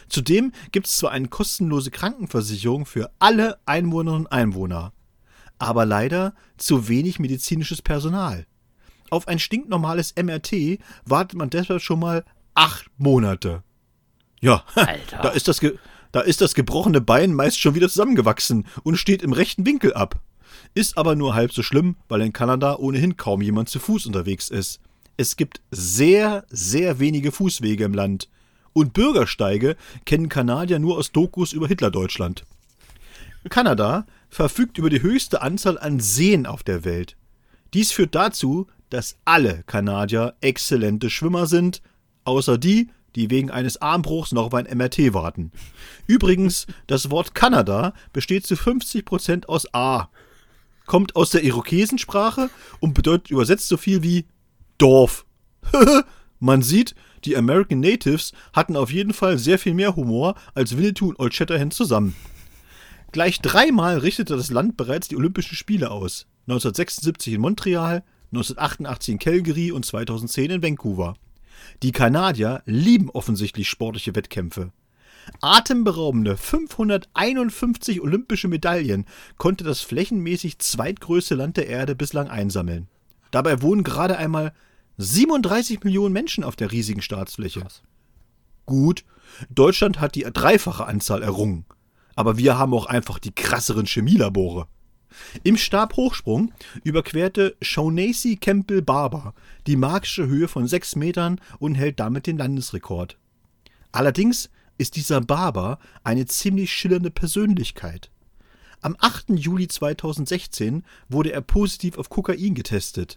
[0.09, 4.92] Zudem gibt es zwar eine kostenlose Krankenversicherung für alle Einwohnerinnen und Einwohner,
[5.59, 8.46] aber leider zu wenig medizinisches Personal.
[9.11, 12.24] Auf ein stinknormales MRT wartet man deshalb schon mal
[12.55, 13.62] acht Monate.
[14.40, 15.18] Ja, Alter.
[15.22, 15.61] da ist das,
[16.12, 20.20] da ist das gebrochene Bein meist schon wieder zusammengewachsen und steht im rechten Winkel ab.
[20.74, 24.48] Ist aber nur halb so schlimm, weil in Kanada ohnehin kaum jemand zu Fuß unterwegs
[24.48, 24.81] ist.
[25.16, 28.29] Es gibt sehr, sehr wenige Fußwege im Land.
[28.72, 32.44] Und Bürgersteige kennen Kanadier nur aus Dokus über Hitlerdeutschland.
[33.48, 37.16] Kanada verfügt über die höchste Anzahl an Seen auf der Welt.
[37.74, 41.80] Dies führt dazu, dass alle Kanadier exzellente Schwimmer sind,
[42.24, 45.52] außer die, die wegen eines Armbruchs noch auf ein MRT warten.
[46.06, 50.09] Übrigens, das Wort Kanada besteht zu 50% aus A,
[50.87, 54.26] kommt aus der Irokesensprache und bedeutet übersetzt so viel wie
[54.78, 55.24] Dorf.
[56.40, 61.09] Man sieht, die American Natives hatten auf jeden Fall sehr viel mehr Humor als Winnetou
[61.09, 62.14] und Old Shatterhand zusammen.
[63.12, 66.26] Gleich dreimal richtete das Land bereits die Olympischen Spiele aus.
[66.46, 71.16] 1976 in Montreal, 1988 in Calgary und 2010 in Vancouver.
[71.83, 74.72] Die Kanadier lieben offensichtlich sportliche Wettkämpfe.
[75.40, 79.06] Atemberaubende 551 olympische Medaillen
[79.37, 82.88] konnte das flächenmäßig zweitgrößte Land der Erde bislang einsammeln.
[83.30, 84.52] Dabei wohnen gerade einmal
[85.03, 87.67] 37 Millionen Menschen auf der riesigen Staatsfläche.
[88.67, 89.05] Gut,
[89.49, 91.65] Deutschland hat die dreifache Anzahl errungen.
[92.17, 94.67] Aber wir haben auch einfach die krasseren Chemielabore.
[95.43, 96.53] Im Stabhochsprung
[96.85, 99.33] überquerte Shaughnessy Campbell Barber
[99.67, 103.17] die magische Höhe von 6 Metern und hält damit den Landesrekord.
[103.93, 108.11] Allerdings ist dieser Barber eine ziemlich schillernde Persönlichkeit.
[108.83, 109.31] Am 8.
[109.31, 113.17] Juli 2016 wurde er positiv auf Kokain getestet.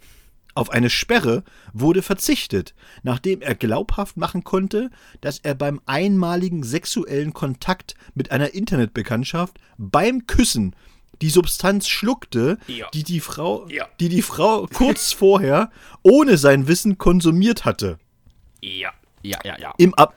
[0.56, 7.34] Auf eine Sperre wurde verzichtet, nachdem er glaubhaft machen konnte, dass er beim einmaligen sexuellen
[7.34, 10.76] Kontakt mit einer Internetbekanntschaft beim Küssen
[11.22, 12.88] die Substanz schluckte, Ja.
[12.94, 13.88] die die Frau, Ja.
[14.00, 15.72] die die Frau kurz vorher
[16.04, 17.98] ohne sein Wissen konsumiert hatte.
[18.62, 18.92] Ja.
[19.24, 19.74] Ja, ja, ja.
[19.78, 20.14] Im, Ap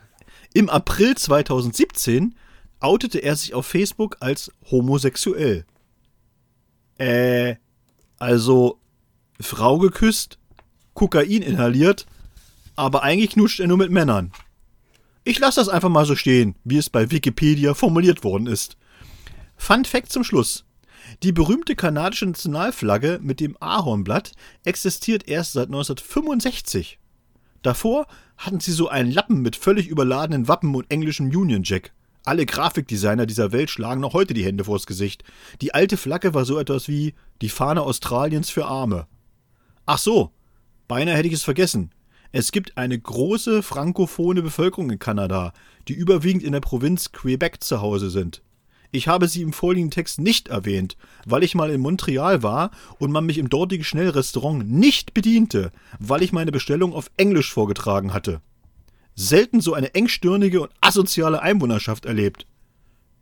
[0.53, 2.35] Im April 2017
[2.79, 5.65] outete er sich auf Facebook als homosexuell.
[6.97, 7.55] Äh,
[8.17, 8.79] also
[9.39, 10.37] Frau geküsst,
[10.93, 12.05] Kokain inhaliert,
[12.75, 14.31] aber eigentlich knutscht er nur mit Männern.
[15.23, 18.77] Ich lasse das einfach mal so stehen, wie es bei Wikipedia formuliert worden ist.
[19.57, 20.63] Fun Fact zum Schluss.
[21.23, 24.31] Die berühmte kanadische Nationalflagge mit dem Ahornblatt
[24.63, 26.99] existiert erst seit 1965.
[27.61, 31.91] Davor hatten sie so einen Lappen mit völlig überladenen Wappen und englischem Union Jack.
[32.23, 35.23] Alle Grafikdesigner dieser Welt schlagen noch heute die Hände vors Gesicht.
[35.61, 39.07] Die alte Flagge war so etwas wie die Fahne Australiens für Arme.
[39.89, 40.31] Ach so,
[40.89, 41.91] beinahe hätte ich es vergessen.
[42.33, 45.53] Es gibt eine große frankophone Bevölkerung in Kanada,
[45.87, 48.43] die überwiegend in der Provinz Quebec zu Hause sind.
[48.91, 53.13] Ich habe sie im vorliegenden Text nicht erwähnt, weil ich mal in Montreal war und
[53.13, 58.41] man mich im dortigen Schnellrestaurant nicht bediente, weil ich meine Bestellung auf Englisch vorgetragen hatte.
[59.15, 62.45] Selten so eine engstirnige und asoziale Einwohnerschaft erlebt.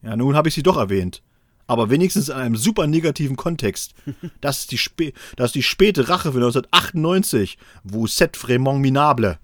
[0.02, 1.22] Ja, nun habe ich sie doch erwähnt.
[1.68, 3.94] Aber wenigstens in einem super negativen Kontext.
[4.42, 7.58] Das ist die, spä das ist die späte Rache für 1998.
[7.84, 9.40] Vous êtes vraiment minable.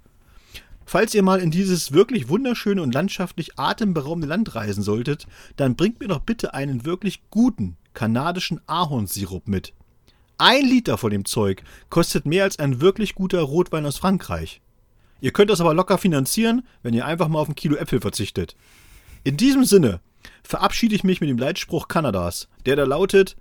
[0.86, 5.99] Falls ihr mal in dieses wirklich wunderschöne und landschaftlich atemberaubende Land reisen solltet, dann bringt
[5.99, 9.73] mir doch bitte einen wirklich guten kanadischen Ahornsirup mit.
[10.38, 14.62] Ein Liter von dem Zeug kostet mehr als ein wirklich guter Rotwein aus Frankreich.
[15.21, 18.55] Ihr könnt das aber locker finanzieren, wenn ihr einfach mal auf ein Kilo Äpfel verzichtet.
[19.23, 20.01] In diesem Sinne
[20.43, 23.36] verabschiede ich mich mit dem Leitspruch Kanadas, der da lautet: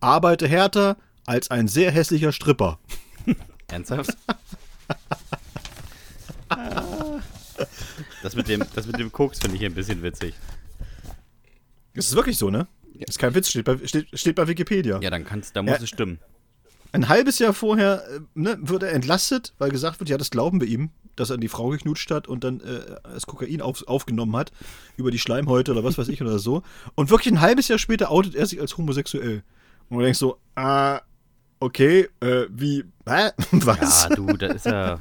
[0.00, 2.78] Arbeite härter als ein sehr hässlicher Stripper.
[3.68, 4.16] Ernsthaft?
[8.22, 10.34] das, mit dem, das mit dem Koks finde ich ein bisschen witzig.
[11.94, 12.66] Das ist wirklich so, ne?
[12.98, 15.00] Ist kein Witz, steht bei, steht, steht bei Wikipedia.
[15.00, 15.82] Ja, dann kannst, da muss Ja.
[15.82, 16.20] es stimmen.
[16.94, 20.60] Ein halbes Jahr vorher äh, ne, wird er entlastet, weil gesagt wird, ja, das glauben
[20.60, 24.36] wir ihm, dass er die Frau geknutscht hat und dann äh, das Kokain auf, aufgenommen
[24.36, 24.52] hat
[24.96, 26.62] über die Schleimhäute oder was weiß ich oder so.
[26.94, 29.42] Und wirklich ein halbes Jahr später outet er sich als homosexuell.
[29.88, 31.00] Und du denkst so, ah,
[31.58, 33.30] okay, äh, wie, hä?
[33.50, 34.04] was?
[34.04, 35.00] Ja, du, da ist er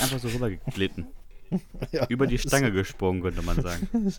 [0.00, 1.06] einfach so rübergeglitten.
[1.92, 3.86] Ja, Über die Stange gesprungen, könnte man sagen.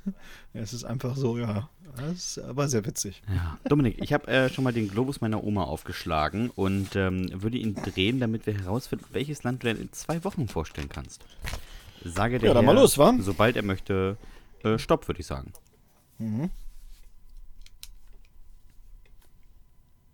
[0.54, 1.68] Ja, es ist einfach so, ja.
[1.95, 3.21] Das ist aber sehr witzig.
[3.34, 3.58] Ja.
[3.65, 7.75] Dominik, ich habe äh, schon mal den Globus meiner Oma aufgeschlagen und ähm, würde ihn
[7.75, 11.23] drehen, damit wir herausfinden, welches Land du denn in zwei Wochen vorstellen kannst.
[12.03, 13.13] Sage der Ja, dann Herr, mal los, wa?
[13.19, 14.17] Sobald er möchte,
[14.63, 15.53] äh, Stopp, würde ich sagen.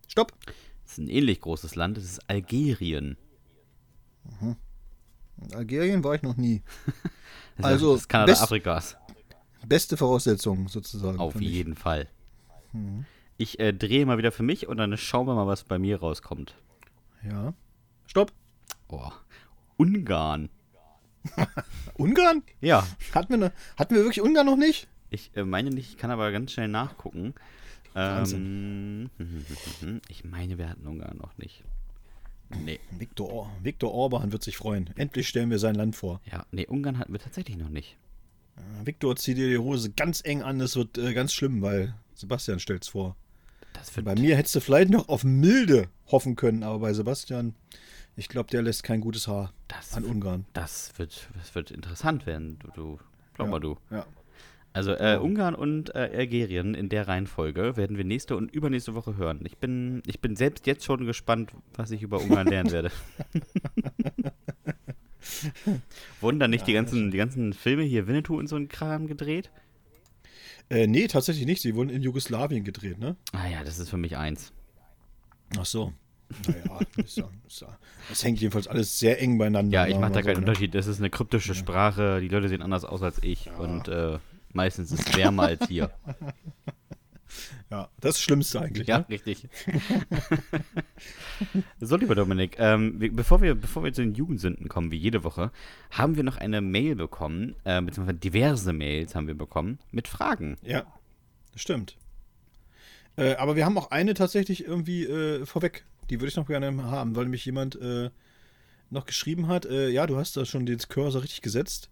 [0.07, 0.33] Stopp.
[0.85, 3.15] Es ist ein ähnlich großes Land, es ist Algerien.
[4.41, 6.61] In Algerien war ich noch nie.
[7.57, 8.95] Das ist Also, das Kanada Afrikas.
[9.69, 11.19] Beste Voraussetzungen sozusagen.
[11.19, 11.53] Auf finde ich.
[11.53, 12.08] jeden Fall.
[13.38, 15.99] Ich äh, drehe mal wieder für mich und dann schauen wir mal, was bei mir
[15.99, 16.55] rauskommt.
[17.23, 17.53] Ja.
[18.05, 18.32] Stopp.
[18.89, 19.12] Oh,
[19.77, 20.49] Ungarn.
[21.95, 22.43] Ungarn?
[22.62, 24.88] Ja, Hatten wir, ne, hatten wir wirklich Ungarn noch nicht?
[25.12, 27.34] ich äh, meine nicht, ich kann aber ganz schnell nachgucken.
[27.95, 29.10] Ähm,
[30.08, 31.63] ich meine, wir hatten Ungarn noch nicht.
[32.65, 34.89] Nee, Viktor, Or Viktor Orban wird sich freuen.
[34.95, 36.19] Endlich stellen wir sein Land vor.
[36.32, 37.97] ja, nee, Ungarn hatten wir tatsächlich noch nicht.
[38.60, 40.60] Äh, Viktor zieht dir die Hose ganz eng an.
[40.60, 43.15] Das wird äh, ganz schlimm, weil Sebastian stellt's vor.
[44.04, 47.56] Bei mir hättest du vielleicht noch auf Milde hoffen können, aber bei Sebastian,
[48.15, 50.45] ich glaube, der lässt kein gutes Haar Das an Ungarn.
[50.54, 53.00] Das wird, das wird interessant werden, du, du
[53.36, 53.52] glaub ja.
[53.52, 53.78] mal du.
[53.89, 54.06] Ja.
[54.74, 59.17] Also äh, Ungarn und äh, Algerien in der Reihenfolge werden wir nächste und übernächste Woche
[59.17, 59.41] hören.
[59.45, 62.91] Ich bin, ich bin selbst jetzt schon gespannt, was ich über Ungarn lernen werde.
[66.21, 69.51] Wurden da nicht die ganzen, die ganzen Filme hier Winnetou und so ein Kram gedreht?
[70.69, 71.62] Äh, nee, tatsächlich nicht.
[71.62, 73.15] Sie wurden in Jugoslawien gedreht, ne?
[73.32, 74.53] Ah ja, das ist für mich eins.
[75.58, 75.93] Ach so.
[76.47, 79.73] Naja, ist ja, ist ja, das hängt jedenfalls alles sehr eng beieinander.
[79.73, 80.47] Ja, ich mache da keinen so, ne?
[80.47, 80.75] Unterschied.
[80.75, 82.21] Das ist eine kryptische Sprache.
[82.21, 83.49] Die Leute sehen anders aus als ich.
[83.58, 84.19] Und äh,
[84.53, 85.91] meistens ist es wärmer als hier.
[87.69, 88.87] Ja, das das Schlimmste eigentlich.
[88.87, 89.05] Ja, Ne?
[89.09, 89.47] richtig.
[91.79, 95.23] so, lieber Dominik, ähm, wir- bevor, wir, bevor wir zu den Jugendsünden kommen, wie jede
[95.23, 95.51] Woche,
[95.91, 100.57] haben wir noch eine Mail bekommen, äh, beziehungsweise diverse Mails haben wir bekommen, mit Fragen.
[100.63, 100.85] Ja,
[101.55, 101.97] stimmt.
[103.15, 105.85] Äh, aber wir haben auch eine tatsächlich irgendwie äh, vorweg.
[106.09, 108.09] Die würde ich noch gerne haben, weil nämlich jemand äh,
[108.89, 111.89] noch geschrieben hat, äh, ja, du hast da schon den Cursor richtig gesetzt.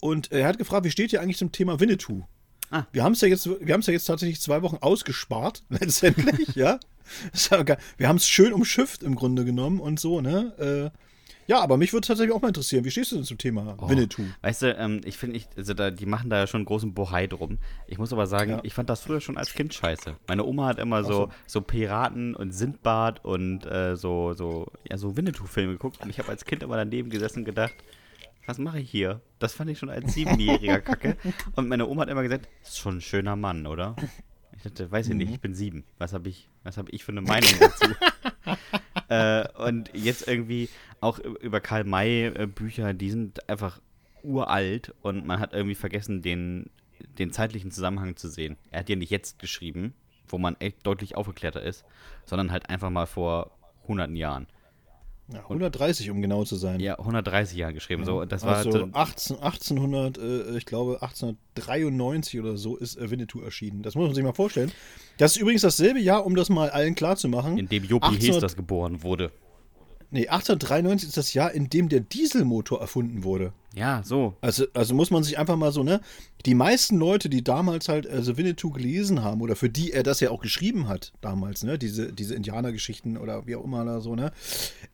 [0.00, 2.24] Und er hat gefragt, wie steht ihr eigentlich zum Thema Winnetou?
[2.70, 2.84] Ah.
[2.92, 6.54] Wir haben es ja jetzt, wir haben es ja jetzt tatsächlich zwei Wochen ausgespart, letztendlich,
[6.56, 6.78] ja.
[7.98, 10.92] Wir haben es schön umschifft im Grunde genommen und so, ne?
[10.92, 10.98] Äh,
[11.48, 13.88] ja, aber mich würde tatsächlich auch mal interessieren, wie stehst du denn zum Thema Oh.
[13.88, 14.22] Winnetou?
[14.42, 17.28] Weißt du, ähm, ich finde, also da, die machen da ja schon einen großen Bohai
[17.28, 17.58] drum.
[17.86, 18.60] Ich muss aber sagen, Ja.
[18.64, 20.16] ich fand das früher schon als Kind scheiße.
[20.26, 21.30] Meine Oma hat immer so, so.
[21.46, 26.00] so Piraten und Sindbad und äh, so, so, ja, so Winnetou-Filme geguckt.
[26.02, 27.74] Und ich habe als Kind immer daneben gesessen und gedacht,
[28.46, 29.20] was mache ich hier?
[29.38, 31.16] Das fand ich schon als Siebenjähriger kacke.
[31.56, 33.96] Und meine Oma hat immer gesagt, ist schon ein schöner Mann, oder?
[34.56, 35.84] Ich dachte, weiß ich nicht, ich bin sieben.
[35.98, 37.90] Was habe ich, was habe ich für eine Meinung dazu?
[39.08, 40.68] äh, und jetzt irgendwie
[41.00, 43.80] auch über Karl May äh, Bücher, die sind einfach
[44.22, 46.70] uralt und man hat irgendwie vergessen, den,
[47.18, 48.56] den zeitlichen Zusammenhang zu sehen.
[48.70, 49.92] Er hat ja nicht jetzt geschrieben,
[50.26, 51.84] wo man echt deutlich aufgeklärter ist,
[52.24, 53.50] sondern halt einfach mal vor
[53.86, 54.46] hunderten Jahren.
[55.32, 56.78] Ja, 130, um genau zu sein.
[56.78, 58.04] Ja, 130 Jahren geschrieben.
[58.04, 62.98] So, und das war also so, 18, 1800, äh, ich glaube 1893 oder so ist
[62.98, 63.82] Winnetou erschienen.
[63.82, 64.70] Das muss man sich mal vorstellen.
[65.18, 67.58] Das ist übrigens dasselbe Jahr, um das mal allen klar zu machen.
[67.58, 69.32] in dem Jopi 1800 Hesters geboren wurde.
[70.10, 73.52] Nee, 1893 ist das Jahr, in dem der Dieselmotor erfunden wurde.
[73.74, 74.34] Ja, so.
[74.40, 76.00] Also, also muss man sich einfach mal so, ne?
[76.46, 80.20] Die meisten Leute, die damals halt also Winnetou gelesen haben oder für die er das
[80.20, 81.78] ja auch geschrieben hat, damals, ne?
[81.78, 84.32] Diese, diese Indianergeschichten oder wie auch immer da so, ne?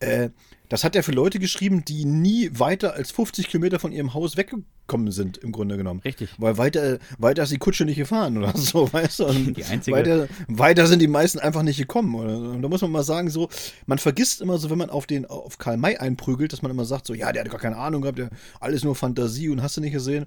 [0.01, 0.31] Äh,
[0.73, 4.39] das hat er für Leute geschrieben, die nie weiter als 50 Kilometer von ihrem Haus
[4.39, 6.01] weggekommen sind, im Grunde genommen.
[6.01, 6.31] Richtig.
[6.39, 9.27] Weil weiter, weiter ist die Kutsche nicht gefahren oder so, weißt du?
[9.27, 12.15] Und Die einzige- weiter, weiter sind die meisten einfach nicht gekommen.
[12.15, 12.39] Oder?
[12.39, 12.45] so.
[12.47, 13.51] Und da muss man mal sagen, so,
[13.85, 16.87] man vergisst immer so, wenn man auf den auf Karl May einprügelt, dass man immer
[16.87, 19.77] sagt, so, ja, der hat gar keine Ahnung gehabt, der alles nur Fantasie und hast
[19.77, 20.25] du nicht gesehen.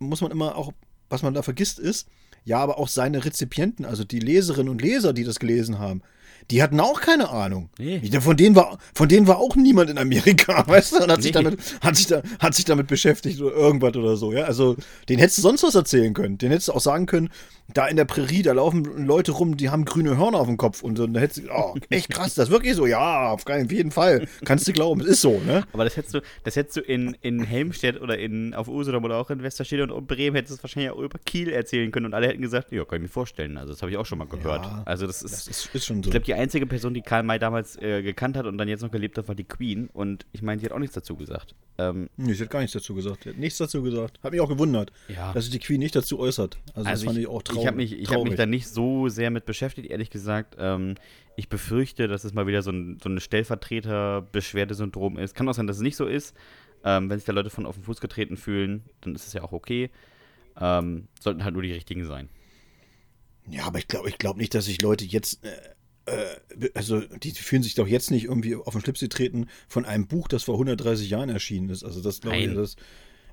[0.00, 0.72] Muss man immer auch,
[1.08, 2.08] was man da vergisst, ist,
[2.44, 6.02] ja, aber auch seine Rezipienten, also die Leserinnen und Leser, die das gelesen haben,
[6.50, 7.70] die hatten auch keine Ahnung.
[7.78, 8.00] Nee.
[8.20, 11.34] Von denen war, von denen war auch niemand in Amerika, weißt du, und hat sich
[11.34, 11.42] Nee.
[11.42, 14.44] damit, hat sich da, hat sich damit beschäftigt oder irgendwas oder so, ja.
[14.44, 14.76] Also,
[15.08, 16.38] den hättest du sonst was erzählen können.
[16.38, 17.30] Den hättest du auch sagen können,
[17.72, 20.82] da in der Prärie, da laufen Leute rum, die haben grüne Hörner auf dem Kopf
[20.82, 23.44] und so, und da hättest du, oh, echt krass, das ist wirklich so, ja, auf
[23.46, 24.28] keinen jeden Fall.
[24.44, 25.64] Kannst du glauben, es ist so, ne?
[25.72, 29.16] Aber das hättest du, das hättest du in, in Helmstedt oder in, auf Usedom oder
[29.16, 32.14] auch in Westerstede und Bremen hättest du es wahrscheinlich auch über Kiel erzählen können und
[32.14, 33.56] alle hätten gesagt, ja, kann ich mir vorstellen.
[33.56, 34.64] Also das habe ich auch schon mal gehört.
[34.64, 36.08] Ja, also das ist, Das ist, ist schon so.
[36.08, 38.68] ich glaube, die die einzige Person, die Karl May damals äh, gekannt hat und dann
[38.68, 39.88] jetzt noch gelebt hat, war die Queen.
[39.92, 41.54] Und ich meine, die hat auch nichts dazu gesagt.
[41.78, 43.24] Ähm, Nee, sie hat gar nichts dazu gesagt.
[43.24, 44.20] Sie hat nichts dazu gesagt.
[44.22, 45.32] Hat mich auch gewundert, Ja.
[45.32, 46.58] dass sich die Queen nicht dazu äußert.
[46.68, 47.62] Also, das also fand ich, ich auch traurig.
[47.62, 50.56] ich habe mich, ich hab mich da nicht so sehr mit beschäftigt, ehrlich gesagt.
[50.58, 50.94] Ähm,
[51.36, 55.34] ich befürchte, dass es mal wieder so ein, so ein Stellvertreter-Beschwerdesyndrom ist.
[55.34, 56.34] Kann auch sein, dass es nicht so ist.
[56.84, 59.42] Ähm, wenn sich da Leute von auf den Fuß getreten fühlen, dann ist es ja
[59.42, 59.90] auch okay.
[60.60, 62.28] Ähm, sollten halt nur die richtigen sein.
[63.48, 65.48] Ja, aber ich glaube ich glaub nicht, dass sich Leute jetzt, äh,
[66.74, 70.28] also die fühlen sich doch jetzt nicht irgendwie auf den Schlips getreten von einem Buch,
[70.28, 71.84] das vor 130 Jahren erschienen ist.
[71.84, 72.76] Also das glaube ich, das,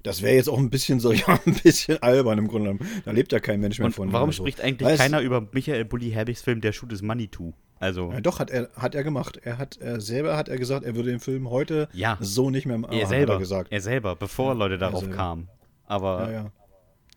[0.03, 3.01] das wäre jetzt auch ein bisschen so, ja, ein bisschen albern im Grunde genommen.
[3.05, 4.11] Da lebt ja kein Mensch mehr Und von.
[4.13, 4.43] warum oder so.
[4.43, 7.53] spricht eigentlich Weißt- keiner über Michael Bulli Herbigs Film Der Shoot is Money to?
[7.79, 9.39] Also, Ja, doch, hat er, hat er gemacht.
[9.43, 12.17] Er hat er selber hat er gesagt, er würde den Film heute Ja.
[12.21, 13.71] so nicht mehr machen, er selber, er gesagt.
[13.71, 15.49] er selber, bevor Leute darauf kamen.
[15.87, 16.51] Aber, Ja, ja.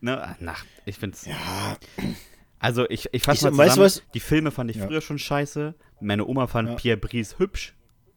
[0.01, 1.27] ne, nach, ich find's.
[1.27, 1.77] Ja,
[2.65, 4.03] Also, ich, ich fasse mal weißt zusammen, was?
[4.15, 4.87] die Filme fand ich Ja.
[4.87, 5.75] früher schon scheiße.
[6.01, 6.75] Meine Oma fand Ja.
[6.77, 7.75] Pierre Brice hübsch,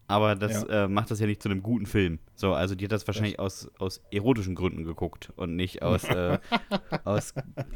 [0.07, 0.85] aber das Ja.
[0.85, 2.19] äh, macht das ja nicht zu einem guten Film.
[2.35, 6.39] So, also die hat das wahrscheinlich aus, aus erotischen Gründen geguckt und nicht aus, äh,
[7.03, 7.33] aus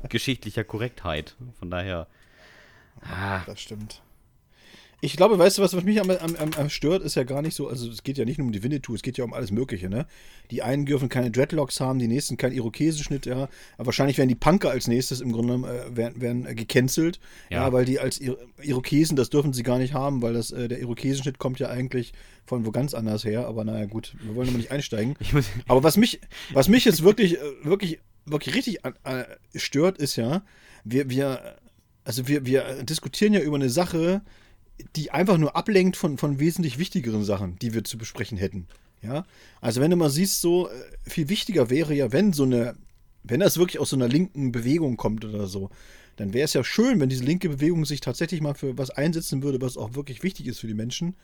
[0.09, 1.35] geschichtlicher Korrektheit.
[1.59, 2.07] Von daher.
[3.01, 4.01] Ah, das stimmt.
[5.03, 7.55] Ich glaube, weißt du, was, was mich am, am, am, stört, ist ja gar nicht
[7.55, 9.49] so, also es geht ja nicht nur um die Winnetou, es geht ja um alles
[9.49, 10.05] Mögliche, ne?
[10.51, 13.49] Die einen dürfen keine Dreadlocks haben, die nächsten keinen Irokesenschnitt, ja.
[13.77, 17.19] Aber wahrscheinlich werden die Punker als nächstes im Grunde genommen, äh, werden, werden äh, gecancelt,
[17.49, 17.65] ja.
[17.65, 17.73] Ja.
[17.73, 20.79] weil die als Ir Irokesen, das dürfen sie gar nicht haben, weil das, äh, der
[20.79, 22.13] Irokesenschnitt kommt ja eigentlich
[22.45, 25.15] von wo ganz anders her, aber naja, gut, wir wollen aber nicht einsteigen.
[25.67, 26.19] Aber was mich,
[26.53, 29.23] was mich jetzt wirklich, äh, wirklich, wirklich richtig an, äh,
[29.55, 30.43] stört, ist ja,
[30.83, 31.55] wir, wir,
[32.03, 34.21] also wir, wir diskutieren ja über eine Sache,
[34.95, 38.67] die einfach nur ablenkt von, von wesentlich wichtigeren Sachen, die wir zu besprechen hätten.
[39.01, 39.25] Ja,
[39.61, 40.71] also wenn du mal siehst, so äh,
[41.03, 42.75] viel wichtiger wäre ja, wenn so eine,
[43.23, 45.71] wenn das wirklich aus so einer linken Bewegung kommt oder so,
[46.17, 49.41] dann wäre es ja schön, wenn diese linke Bewegung sich tatsächlich mal für was einsetzen
[49.41, 51.15] würde, was auch wirklich wichtig ist für die Menschen.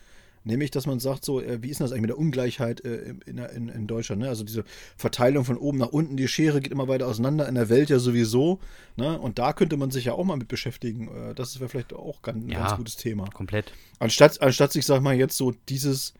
[0.43, 3.37] Nämlich, dass man sagt, so, äh, wie ist das eigentlich mit der Ungleichheit äh, in,
[3.37, 4.21] in, in Deutschland?
[4.21, 4.29] Ne?
[4.29, 4.63] Also diese
[4.95, 7.99] Verteilung von oben nach unten, die Schere geht immer weiter auseinander, in der Welt ja
[7.99, 8.59] sowieso.
[8.95, 9.19] Ne?
[9.19, 11.09] Und da könnte man sich ja auch mal mit beschäftigen.
[11.09, 12.59] Äh, das wäre vielleicht auch ganz, ein Ja.
[12.59, 13.25] ganz gutes Thema.
[13.29, 13.73] komplett.
[13.99, 16.13] Anstatt, anstatt sich, sag mal, jetzt so dieses,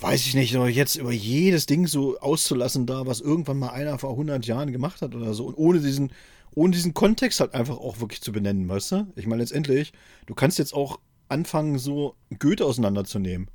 [0.00, 4.10] weiß ich nicht, jetzt über jedes Ding so auszulassen da, was irgendwann mal einer vor
[4.10, 5.46] 100 Jahren gemacht hat oder so.
[5.46, 6.12] Und ohne diesen,
[6.54, 9.06] ohne diesen Kontext halt einfach auch wirklich zu benennen, weißt du?
[9.16, 9.92] Ich meine, letztendlich,
[10.26, 13.48] du kannst jetzt auch anfangen, so Goethe auseinanderzunehmen.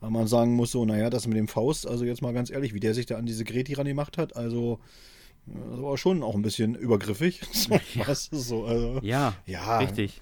[0.00, 2.74] Weil man sagen muss, so, naja, das mit dem Faust, also jetzt mal ganz ehrlich,
[2.74, 4.78] wie der sich da an diese Greti ran gemacht hat, also,
[5.46, 7.40] das war schon auch ein bisschen übergriffig.
[7.52, 7.70] So,
[8.06, 9.00] weißt du, so, also.
[9.02, 9.78] Ja, Ja.
[9.78, 10.20] richtig.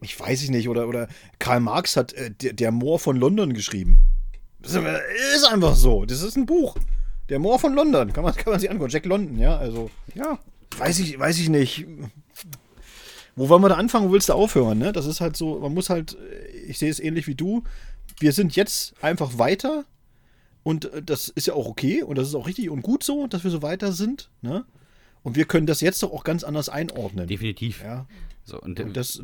[0.00, 3.54] Ich weiß ich nicht, oder, oder Karl Marx hat äh, der, der Moor von London
[3.54, 3.98] geschrieben.
[4.60, 4.82] Das ist,
[5.36, 6.04] ist einfach so.
[6.04, 6.76] Das ist ein Buch.
[7.30, 8.12] Der Moor von London.
[8.12, 8.90] Kann man, kann man sich angucken.
[8.90, 9.56] Jack London, ja.
[9.56, 10.38] Also, Ja,
[10.76, 11.86] weiß ich, weiß ich nicht.
[13.36, 14.08] Wo wollen wir da anfangen?
[14.08, 14.78] Wo willst du aufhören?
[14.78, 14.92] Ne?
[14.92, 17.62] Das ist halt so, man muss halt, äh, ich sehe es ähnlich wie du.
[18.20, 19.84] Wir sind jetzt einfach weiter
[20.62, 23.26] und äh, das ist ja auch okay und das ist auch richtig und gut so,
[23.26, 24.30] dass wir so weiter sind.
[24.42, 24.64] Ne?
[25.22, 27.26] Und wir können das jetzt doch auch ganz anders einordnen.
[27.26, 27.82] definitiv.
[27.82, 28.06] Ja.
[28.44, 29.22] So, und, Und das,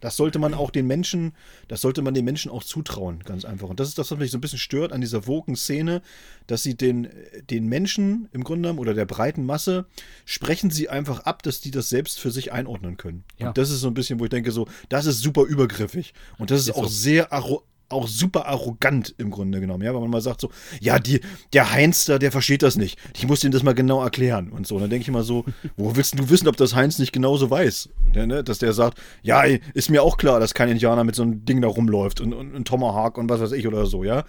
[0.00, 1.32] das sollte man auch den Menschen,
[1.68, 3.68] das sollte man den Menschen auch zutrauen, ganz einfach.
[3.68, 6.02] Und das ist das, was mich so ein bisschen stört an dieser Woken-Szene,
[6.46, 7.08] dass sie den,
[7.50, 9.86] den Menschen im Grunde genommen oder der breiten Masse
[10.24, 13.24] sprechen sie einfach ab, dass die das selbst für sich einordnen können.
[13.38, 13.48] Ja.
[13.48, 16.14] Und das ist so ein bisschen, wo ich denke, so, das ist super übergriffig.
[16.38, 16.88] Und das ist, Ist auch so.
[16.88, 20.98] sehr arro auch super arrogant im Grunde genommen, ja, weil man mal sagt so, ja,
[20.98, 21.20] die,
[21.52, 22.98] der Heinz da, der versteht das nicht.
[23.16, 24.74] Ich muss ihm das mal genau erklären und so.
[24.76, 25.44] Und dann denke ich immer so,
[25.76, 27.88] wo willst du wissen, ob das Heinz nicht genauso weiß?
[28.14, 31.14] Der, ne, dass der sagt, ja, ey, ist mir auch klar, dass kein Indianer mit
[31.14, 34.04] so einem Ding da rumläuft und, und ein Tomahawk und was weiß ich oder so,
[34.04, 34.24] ja.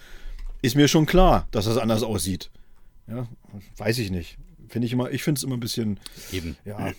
[0.62, 2.52] Ist mir schon klar, dass das anders aussieht.
[3.08, 3.28] Ja,
[3.78, 4.38] weiß ich nicht.
[4.68, 6.00] Finde ich immer, ich finde es immer ein bisschen,
[6.32, 6.56] eben.
[6.64, 6.92] ja,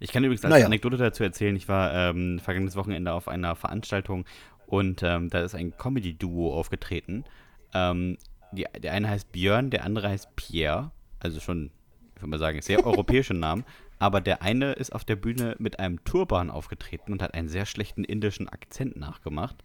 [0.00, 0.64] Ich kann übrigens als Naja.
[0.64, 4.24] Anekdote dazu erzählen, ich war ähm, vergangenes Wochenende auf einer Veranstaltung
[4.66, 7.24] und ähm, da ist ein Comedy-Duo aufgetreten.
[7.72, 8.18] Ähm,
[8.52, 10.90] die, der eine heißt Björn, der andere heißt Pierre.
[11.20, 11.70] Also schon,
[12.14, 13.64] ich würde mal sagen, sehr europäische Namen.
[13.98, 17.66] Aber der eine ist auf der Bühne mit einem Turban aufgetreten und hat einen sehr
[17.66, 19.56] schlechten indischen Akzent nachgemacht.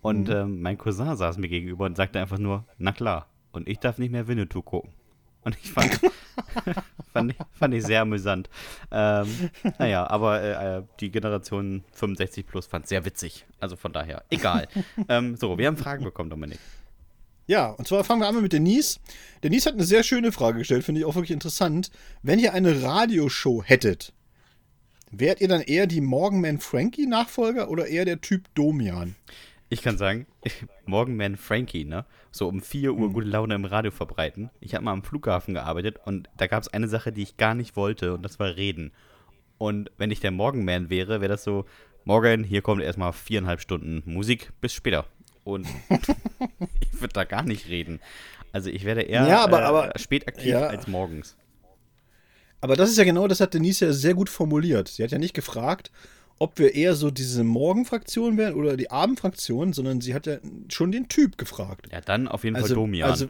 [0.00, 3.28] Und ähm, mein Cousin saß mir gegenüber und sagte einfach nur, na klar.
[3.52, 4.90] Und ich darf nicht mehr Winnetou gucken.
[5.44, 6.00] Und ich fand,
[7.12, 8.48] fand, fand ich sehr amüsant.
[8.90, 13.44] Ähm, naja, aber äh, äh, die Generation 65 plus fand es sehr witzig.
[13.58, 14.68] Also von daher, egal.
[15.08, 16.58] ähm, so, wir haben Fragen bekommen, Dominik.
[17.46, 19.00] Ja, und zwar fangen wir an mit Denise.
[19.42, 21.90] Denise hat eine sehr schöne Frage gestellt, finde ich auch wirklich interessant.
[22.22, 24.12] Wenn ihr eine Radioshow hättet,
[25.10, 29.16] wärt ihr dann eher die Morgenman Frankie Nachfolger oder eher der Typ Domian?
[29.72, 30.26] Ich kann sagen,
[30.84, 32.04] Morgenman Frankie, ne?
[32.30, 34.50] So um 4 Uhr gute Laune im Radio verbreiten.
[34.60, 37.54] Ich habe mal am Flughafen gearbeitet und da gab es eine Sache, die ich gar
[37.54, 38.92] nicht wollte und das war reden.
[39.56, 41.64] Und wenn ich der Morgenman wäre, wäre das so,
[42.04, 44.52] morgen, hier kommt erstmal viereinhalb Stunden Musik.
[44.60, 45.06] Bis später.
[45.44, 47.98] Und ich würde da gar nicht reden.
[48.52, 50.66] Also ich werde eher Ja, aber- äh, aber- spät aktiv ja.
[50.66, 51.36] als morgens.
[52.60, 54.88] Aber das ist ja genau, das hat Denise ja sehr gut formuliert.
[54.88, 55.90] Sie hat ja nicht gefragt,
[56.38, 60.90] ob wir eher so diese Morgenfraktion wären oder die Abendfraktion, sondern sie hat ja schon
[60.92, 61.86] den Typ gefragt.
[61.92, 63.08] Ja, dann auf jeden Fall Also, Domian.
[63.10, 63.26] also,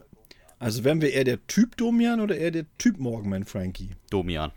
[0.59, 3.90] also wären wir eher der Typ Domian oder eher der Typ Morgenman Frankie?
[4.11, 4.50] Domian.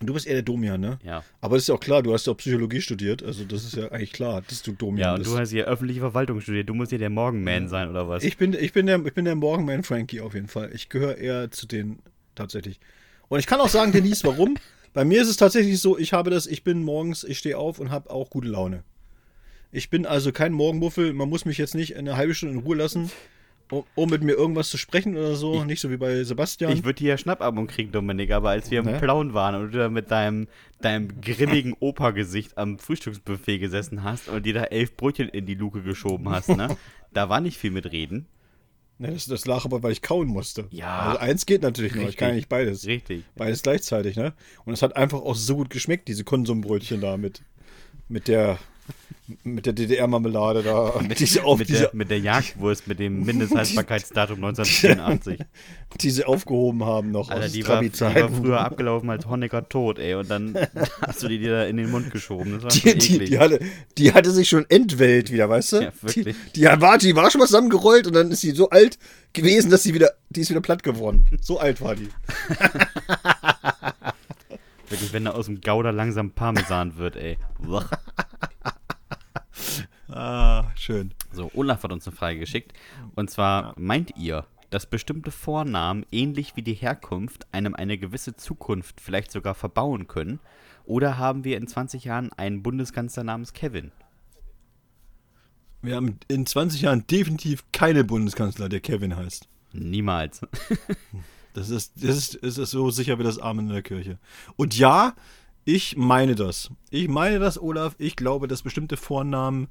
[0.00, 0.98] Du bist eher der Domian, ne?
[1.04, 1.22] Ja.
[1.40, 3.76] Aber das ist ja auch klar, du hast ja auch Psychologie studiert, also das ist
[3.76, 5.30] ja eigentlich klar, dass du Domian Ja, und bist.
[5.30, 6.68] du hast hier öffentliche Verwaltung studiert.
[6.68, 8.24] Du musst hier der Morgenman sein, oder was?
[8.24, 10.70] Ich bin, ich bin der, ich bin der Morgenman Frankie auf jeden Fall.
[10.74, 12.00] Ich gehöre eher zu denen
[12.34, 12.80] tatsächlich.
[13.28, 14.56] Und ich kann auch sagen, Denise, warum?
[14.94, 17.80] Bei mir ist es tatsächlich so, ich habe das, ich bin morgens, ich stehe auf
[17.80, 18.84] und habe auch gute Laune.
[19.72, 22.76] Ich bin also kein Morgenmuffel, man muss mich jetzt nicht eine halbe Stunde in Ruhe
[22.76, 23.10] lassen,
[23.72, 25.64] um, um mit mir irgendwas zu sprechen oder so.
[25.64, 26.70] nicht so wie bei Sebastian.
[26.72, 29.00] Ich würde hier Schnappatmung kriegen, Dominik, aber als wir im Ne?
[29.00, 30.46] Plauen waren und du da mit deinem,
[30.80, 35.82] deinem grimmigen Opa-Gesicht am Frühstücksbuffet gesessen hast und dir da elf Brötchen in die Luke
[35.82, 36.76] geschoben hast, ne?
[37.12, 38.26] Da war nicht viel mit Reden.
[38.98, 40.68] Ne, das, das lag aber, weil ich kauen musste.
[40.70, 41.00] Ja.
[41.00, 42.86] Also eins geht natürlich noch, ich kann ja nicht beides.
[42.86, 43.24] Richtig.
[43.34, 44.34] Beides gleichzeitig, ne?
[44.64, 47.42] Und es hat einfach auch so gut geschmeckt, diese Konsumbrötchen da mit,
[48.08, 48.58] mit der,
[49.42, 51.00] mit der DDR-Marmelade da.
[51.08, 55.38] Mit auf, Mit der, mit der Jagdwurst mit dem Mindesthaltbarkeitsdatum 1984.
[56.00, 59.68] die sie aufgehoben haben noch Alter, aus die war, die war früher abgelaufen als Honecker
[59.68, 60.14] tot, ey.
[60.14, 60.54] Und dann
[61.00, 62.52] hast du die dir da in den Mund geschoben.
[62.52, 63.60] Das war Die, die, die, hatte,
[63.96, 65.76] die hatte sich schon entwellt wieder, weißt du?
[65.82, 66.36] Ja, wirklich.
[66.54, 68.98] Die, die, war, die war schon mal zusammengerollt und dann ist sie so alt
[69.32, 71.26] gewesen, dass sie wieder, die ist wieder platt geworden.
[71.40, 72.08] So alt war die.
[74.94, 77.36] Wirklich, wenn da aus dem Gouda langsam Parmesan wird, ey.
[80.06, 81.12] Ah, schön.
[81.32, 82.72] So, Olaf hat uns eine Frage geschickt.
[83.16, 89.00] Und zwar, meint ihr, dass bestimmte Vornamen ähnlich wie die Herkunft einem eine gewisse Zukunft
[89.00, 90.38] vielleicht sogar verbauen können?
[90.84, 93.90] Oder haben wir in 20 Jahren einen Bundeskanzler namens Kevin?
[95.82, 99.48] Wir haben in 20 Jahren definitiv keine Bundeskanzler, der Kevin heißt.
[99.72, 100.42] Niemals.
[101.54, 104.18] Das ist, das ist, das ist so sicher wie das Amen in der Kirche.
[104.56, 105.14] Und ja,
[105.64, 106.70] ich meine das.
[106.90, 107.94] Ich meine das, Olaf.
[107.98, 109.68] Ich glaube, dass bestimmte Vornamen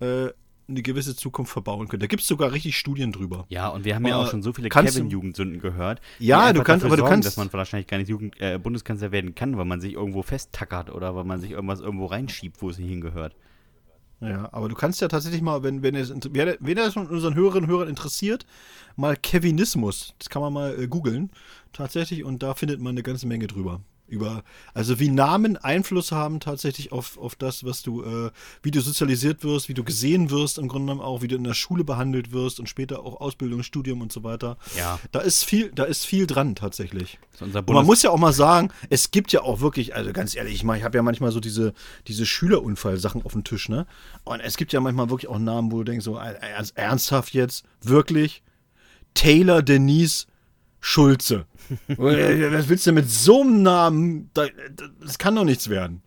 [0.00, 0.28] äh,
[0.68, 2.00] eine gewisse Zukunft verbauen können.
[2.00, 3.44] Da gibt es sogar richtig Studien drüber.
[3.48, 6.00] Ja, und wir haben ja Aber auch schon so viele Kevin-Jugendsünden gehört.
[6.20, 9.12] Ja, du kannst- aber du sorgen, kannst- dass man wahrscheinlich gar nicht Jugend, äh, Bundeskanzler
[9.12, 12.70] werden kann, weil man sich irgendwo festtackert oder weil man sich irgendwas irgendwo reinschiebt, wo
[12.70, 13.34] es nicht hingehört.
[14.20, 17.34] Ja, aber du kannst ja tatsächlich mal, wenn, wenn es, wer, wen das von unseren
[17.34, 18.44] Hörerinnen und Hörern interessiert,
[18.96, 21.30] mal Kevinismus, das kann man mal äh, googeln,
[21.72, 23.80] tatsächlich, und da findet man eine ganze Menge drüber.
[24.10, 24.42] Über,
[24.74, 28.30] also wie Namen Einfluss haben tatsächlich auf, auf das, was du, äh,
[28.62, 31.44] wie du sozialisiert wirst, wie du gesehen wirst, im Grunde genommen auch, wie du in
[31.44, 34.58] der Schule behandelt wirst und später auch Ausbildung, Studium und so weiter.
[34.76, 34.98] Ja.
[35.12, 37.18] Da ist viel, da ist viel dran tatsächlich.
[37.40, 40.54] Und man muss ja auch mal sagen, es gibt ja auch wirklich, also ganz ehrlich,
[40.54, 41.72] ich, ich habe ja manchmal so diese,
[42.08, 43.86] diese Schülerunfall-Sachen auf dem Tisch, ne?
[44.24, 47.64] Und es gibt ja manchmal wirklich auch Namen, wo du denkst, so ernst, ernsthaft jetzt,
[47.80, 48.42] wirklich?
[49.14, 50.26] Taylor Denise
[50.80, 51.46] Schulze.
[51.96, 54.30] Was willst du mit so einem Namen?
[54.34, 54.46] Da-
[55.00, 56.02] Das kann doch nichts werden.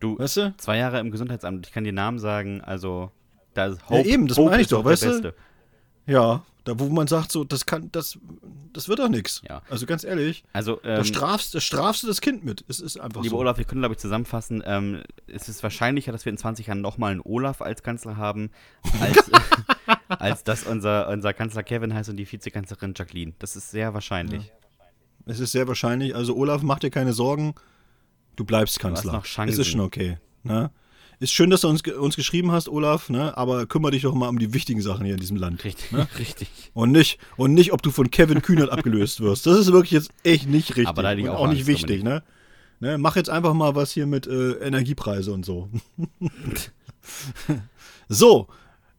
[0.00, 0.54] Du, Weißt du?
[0.58, 3.10] zwei Jahre im Gesundheitsamt, ich kann dir Namen sagen, also
[3.54, 5.08] da ist Ja, eben, das meine ich doch, weißt du?
[5.08, 5.34] Beste.
[6.06, 8.16] Ja, da wo man sagt, so, das kann, das,
[8.72, 9.42] das wird doch nichts.
[9.48, 9.62] Ja.
[9.68, 12.64] Also ganz ehrlich, Also, da ähm, strafst, da strafst du das Kind mit.
[12.68, 13.40] Es ist einfach lieber so.
[13.40, 16.80] Olaf, wir können, glaube ich, zusammenfassen, ähm, es ist wahrscheinlicher, dass wir in 20 Jahren
[16.80, 18.50] nochmal einen Olaf als Kanzler haben,
[19.00, 19.30] als,
[20.08, 23.34] als dass unser, unser Kanzler Kevin heißt und die Vizekanzlerin Jacqueline.
[23.38, 24.52] Das ist sehr wahrscheinlich.
[25.26, 26.14] Es ist sehr wahrscheinlich.
[26.14, 27.54] Also Olaf, mach dir keine Sorgen.
[28.36, 29.12] Du bleibst Kanzler.
[29.12, 29.52] noch Chancen.
[29.52, 30.18] Es ist schon okay.
[30.42, 30.70] Ne?
[31.20, 33.36] Ist schön, dass du uns, uns geschrieben hast, Olaf, ne?
[33.36, 35.64] aber kümmere dich doch mal um die wichtigen Sachen hier in diesem Land.
[35.64, 36.48] Richtig, richtig.
[36.74, 39.44] Und nicht, und nicht, ob du von Kevin Kühnert abgelöst wirst.
[39.46, 40.86] Das ist wirklich jetzt echt nicht richtig.
[40.86, 42.22] Aber da und auch auch nicht wichtig, ne?
[42.78, 42.98] ne?
[42.98, 45.68] Mach jetzt einfach mal was hier mit äh, Energiepreise und so.
[48.08, 48.46] so,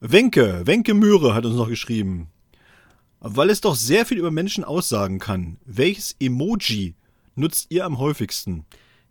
[0.02, 2.30] Wenke, Wenke Möhre hat uns noch geschrieben.
[3.20, 5.58] Weil es doch sehr viel über Menschen aussagen kann.
[5.66, 6.96] Welches Emoji
[7.36, 8.66] nutzt ihr am häufigsten?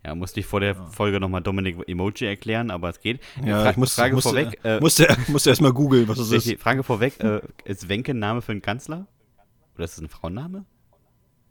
[0.05, 3.21] Ja, musste ich vor der Folge nochmal Dominik Emoji erklären, aber es geht.
[3.45, 4.61] Ja, Fra ich muss, Frage musste, vorweg.
[4.65, 6.59] Äh, musste, musste erst mal googeln, was das ist.
[6.59, 9.07] Frage vorweg, äh, ist Wenke ein Name für einen Kanzler?
[9.75, 10.65] Oder ist es ein Frauenname?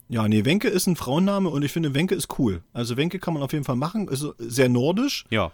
[0.10, 2.64] Ja, nee, Wenke ist ein Frauenname und ich finde, Wenke ist cool.
[2.74, 4.08] Also Wenke kann man auf jeden Fall machen.
[4.08, 5.26] Ist sehr nordisch.
[5.30, 5.52] Ja.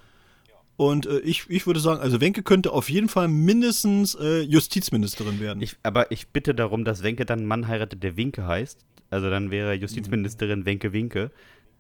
[0.76, 5.40] Und äh, ich, ich würde sagen, also Wenke könnte auf jeden Fall mindestens äh, Justizministerin
[5.40, 5.62] werden.
[5.62, 8.80] Ich, aber ich bitte darum, dass Wenke dann einen Mann heiratet, der Winke heißt.
[9.10, 11.32] Also dann wäre Justizministerin Wenke Winke.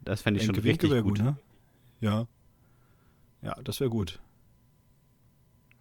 [0.01, 1.17] Das fände ich Wenke, schon richtig wäre gut.
[1.17, 1.37] gut, ne?
[2.01, 2.27] Ja.
[3.41, 4.19] Ja, das wäre gut.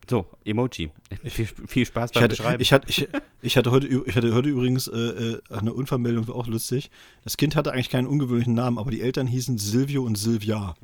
[0.09, 0.91] So, Emoji.
[1.25, 2.61] Viel, viel Spaß Ich beim hatte, Beschreiben.
[2.61, 3.09] ich, hatte, ich,
[3.41, 6.91] ich, hatte heute, ich hatte heute übrigens äh, äh, eine Unfallmeldung, war auch lustig.
[7.25, 10.75] Das Kind hatte eigentlich keinen ungewöhnlichen Namen, aber die Eltern hießen Silvio und Silvia.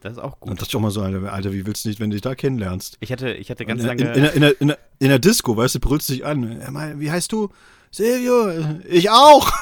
[0.00, 0.50] Das ist auch gut.
[0.50, 2.22] Und das ist doch mal so, Alter, Alter, wie willst du nicht, wenn du dich
[2.22, 2.96] da kennenlernst?
[3.00, 4.02] Ich hatte, ich hatte ganz in, lange.
[4.02, 6.98] In, in, in, der, in, in der Disco, weißt du, brüllst dich an.
[6.98, 7.50] Wie heißt du?
[7.90, 9.52] Silvio, ich auch.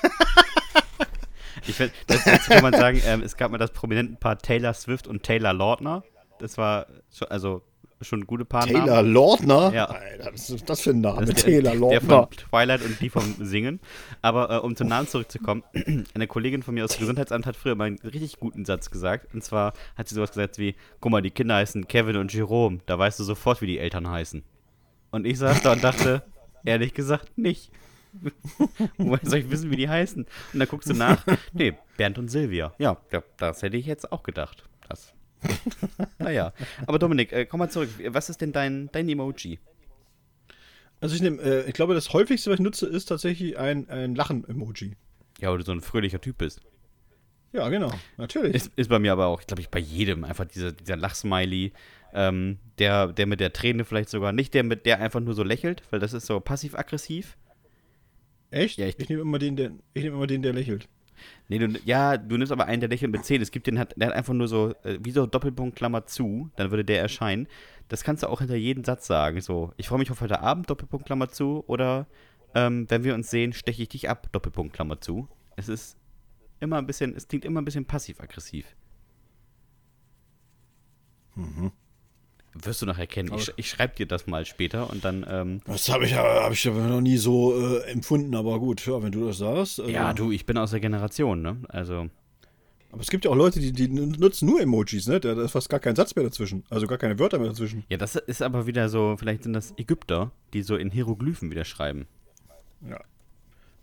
[1.70, 5.06] Ich das, dazu kann man sagen, ähm, es gab mal das prominenten Paar Taylor Swift
[5.06, 6.02] und Taylor Lautner.
[6.38, 7.62] Das war schon, also
[8.02, 8.66] schon ein gute Paar.
[8.66, 9.72] Taylor Lautner?
[9.72, 9.84] Ja.
[9.86, 11.26] Alter, was ist das für ein Name?
[11.34, 12.00] Taylor Lautner.
[12.00, 13.80] der von Twilight und die vom Singen.
[14.22, 15.62] Aber äh, um zum Namen zurückzukommen,
[16.14, 19.34] eine Kollegin von mir aus dem Gesundheitsamt hat früher mal einen richtig guten Satz gesagt.
[19.34, 22.80] Und zwar hat sie sowas gesagt wie: Guck mal, die Kinder heißen Kevin und Jerome.
[22.86, 24.42] Da weißt du sofort, wie die Eltern heißen.
[25.10, 26.22] Und ich saß da und dachte,
[26.64, 27.70] ehrlich gesagt, nicht.
[28.96, 30.24] Woher soll ich wissen, wie die heißen?
[30.52, 31.24] Und dann guckst du nach.
[31.52, 32.72] Nee, Bernd und Silvia.
[32.78, 34.64] Ja, ja das hätte ich jetzt auch gedacht.
[34.88, 35.14] Das.
[36.18, 36.52] naja.
[36.86, 37.88] Aber Dominik, äh, komm mal zurück.
[38.08, 39.58] Was ist denn dein, dein Emoji?
[41.00, 44.14] Also ich nehme, äh, ich glaube, das häufigste, was ich nutze, ist tatsächlich ein, ein
[44.14, 44.96] Lachen-Emoji.
[45.40, 46.60] Ja, weil du so ein fröhlicher Typ bist.
[47.52, 48.54] Ja, genau, natürlich.
[48.54, 51.72] Ist, ist bei mir aber auch, glaube ich, bei jedem einfach dieser, dieser Lachsmiley.
[52.12, 54.32] Ähm, der, der mit der Träne vielleicht sogar.
[54.32, 57.36] Nicht der, mit der einfach nur so lächelt, weil das ist so passiv-aggressiv.
[58.50, 58.78] Echt?
[58.78, 60.88] Ja, ich- ich nehme immer den, der, ich nehme immer den, der lächelt.
[61.48, 63.42] Nee, du, ja, du nimmst aber einen, der lächelt mit 10.
[63.42, 66.50] Es gibt den, hat, der hat einfach nur so, äh, wie so Doppelpunkt Klammer zu,
[66.56, 67.46] dann würde der erscheinen.
[67.88, 69.40] Das kannst du auch hinter jedem Satz sagen.
[69.40, 72.06] So, ich freue mich auf heute Abend, Doppelpunkt Klammer zu, oder
[72.54, 75.28] ähm, wenn wir uns sehen, steche ich dich ab, Doppelpunkt Klammer zu.
[75.56, 75.96] Es ist
[76.60, 78.74] immer ein bisschen, es klingt immer ein bisschen passiv-aggressiv.
[82.54, 83.32] Wirst du noch erkennen.
[83.36, 86.52] Ich, ich schreibe dir das mal später und dann, ähm, Das habe ich, ja- hab
[86.52, 89.78] ich aber noch nie so äh, empfunden, aber gut, ja, wenn du das sagst.
[89.80, 91.58] Also, ja, du, ich bin aus der Generation, ne?
[91.68, 92.08] Also,
[92.90, 95.20] Aber es gibt ja auch Leute, die, die nutzen nur Emojis, ne?
[95.20, 96.64] Da ist fast gar kein Satz mehr dazwischen.
[96.70, 97.84] Also gar keine Wörter mehr dazwischen.
[97.88, 101.64] ja, das ist aber wieder so, vielleicht sind das Ägypter, die so in Hieroglyphen wieder
[101.64, 102.08] schreiben.
[102.88, 102.98] Ja.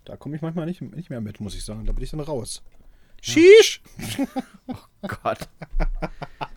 [0.04, 1.86] Da komme ich manchmal nicht, nicht mehr mit, muss ich sagen.
[1.86, 2.62] Da bin ich dann raus.
[3.22, 3.80] Shish!
[5.22, 5.48] Gott.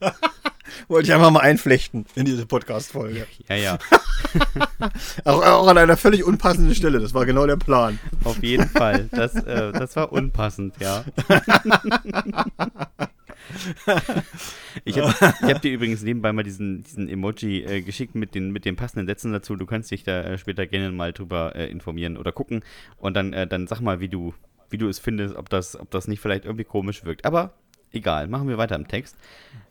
[0.88, 3.26] Wollte ich einfach mal einflechten in diese Podcast-Folge.
[3.48, 3.78] Ja, ja.
[5.24, 7.00] Auch, auch an einer völlig unpassenden Stelle.
[7.00, 7.98] Das war genau der Plan.
[8.24, 9.08] Auf jeden Fall.
[9.10, 11.04] Das, äh, das war unpassend, ja.
[14.84, 18.64] Ich habe hab dir übrigens nebenbei mal diesen, diesen Emoji äh, geschickt mit den, mit
[18.64, 19.56] den passenden Sätzen dazu.
[19.56, 22.62] Du kannst dich da äh, später gerne mal drüber äh, informieren oder gucken.
[22.98, 24.34] Und dann, äh, dann sag mal, wie du,
[24.68, 27.24] wie du es findest, ob das, ob das nicht vielleicht irgendwie komisch wirkt.
[27.24, 27.54] Aber
[27.92, 29.16] egal, machen wir weiter im Text.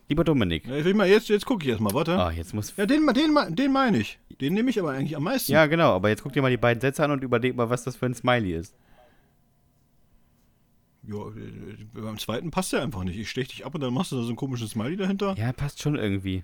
[0.08, 0.66] Lieber Dominik.
[0.68, 2.18] Ich mal, jetzt jetzt gucke ich erstmal, warte.
[2.18, 2.74] Ah, jetzt muss.
[2.76, 4.18] Ja, den, den, den meine ich.
[4.40, 5.52] Den nehme ich aber eigentlich am meisten.
[5.52, 7.84] Ja, genau, aber jetzt guck dir mal die beiden Sätze an und überleg mal, was
[7.84, 8.74] das für ein Smiley ist.
[11.04, 13.18] Ja, äh, beim zweiten passt der einfach nicht.
[13.18, 15.34] Ich stech dich ab und dann machst du da so einen komischen Smiley dahinter.
[15.38, 16.42] Ja, passt schon irgendwie.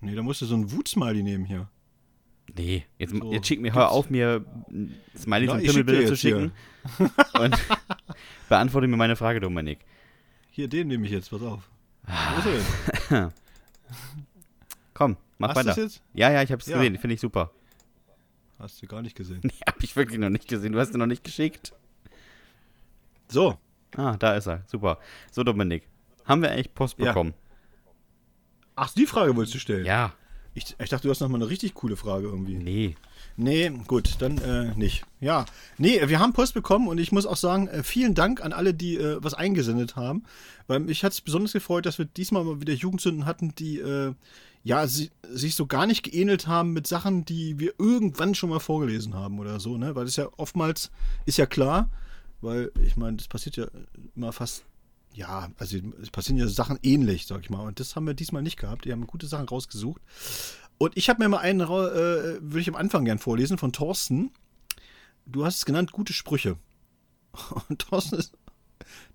[0.00, 1.68] Nee, da musst du so einen Wut-Smiley nehmen hier.
[2.56, 4.44] Nee, jetzt, So, jetzt schick mir, hör auf, mir
[5.16, 6.52] Smileys Ja, und Pimmelbilder zu schicken.
[7.38, 7.56] Und
[8.48, 9.78] beantworte mir meine Frage, Dominik.
[10.60, 11.70] Hier, den nehme ich jetzt, pass auf.
[12.06, 12.34] Ah.
[12.34, 12.46] Wo ist
[13.10, 13.34] er jetzt?
[14.92, 15.68] Komm, mach Hast du weiter.
[15.68, 16.02] das jetzt?
[16.12, 16.76] Ja, ja, ich hab's Ja.
[16.76, 17.50] gesehen, finde ich super.
[18.58, 19.40] Hast du gar nicht gesehen.
[19.44, 20.72] Nee, hab ich wirklich noch nicht gesehen.
[20.74, 21.72] Du hast ihn noch nicht geschickt.
[23.28, 23.56] So,
[23.96, 24.62] Ah, da ist er.
[24.66, 24.98] Super.
[25.32, 25.88] So, Dominik.
[26.26, 27.06] Haben wir eigentlich Post Ja.
[27.06, 27.32] bekommen?
[28.76, 29.86] ach, die Frage wolltest du stellen?
[29.86, 30.12] Ja.
[30.60, 32.54] Ich, ich dachte, du hast noch mal eine richtig coole Frage irgendwie.
[32.54, 32.94] Nee.
[33.36, 35.04] Nee, gut, dann äh, nicht.
[35.20, 35.46] Ja,
[35.78, 38.74] nee, wir haben Post bekommen und ich muss auch sagen, äh, vielen Dank an alle,
[38.74, 40.24] die äh, was eingesendet haben.
[40.66, 44.12] Weil mich hat es besonders gefreut, dass wir diesmal mal wieder Jugendsünden hatten, die äh,
[44.62, 48.60] ja sie, sich so gar nicht geähnelt haben mit Sachen, die wir irgendwann schon mal
[48.60, 49.94] vorgelesen haben oder so, ne?
[49.94, 50.90] Weil das ja oftmals
[51.24, 51.88] ist ja klar,
[52.42, 53.66] weil ich meine, das passiert ja
[54.14, 54.64] immer fast.
[55.12, 57.66] Ja, also es passieren ja Sachen ähnlich, sag ich mal.
[57.66, 58.84] Und das haben wir diesmal nicht gehabt.
[58.84, 60.00] Die haben gute Sachen rausgesucht.
[60.78, 64.30] Und ich habe mir mal einen, äh, würde ich am Anfang gern vorlesen, von Thorsten.
[65.26, 66.56] Du hast es genannt, gute Sprüche.
[67.68, 68.32] Und Thorsten ist,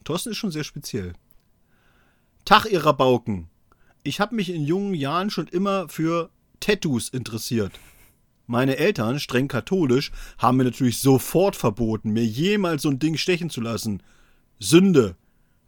[0.04, 1.14] Thorsten ist schon sehr speziell.
[2.44, 3.50] Tag, ihr Rabauken.
[4.04, 6.30] Ich habe mich in jungen Jahren schon immer für
[6.60, 7.72] Tattoos interessiert.
[8.48, 13.50] Meine Eltern, streng katholisch, haben mir natürlich sofort verboten, mir jemals so ein Ding stechen
[13.50, 14.04] zu lassen.
[14.60, 15.16] Sünde,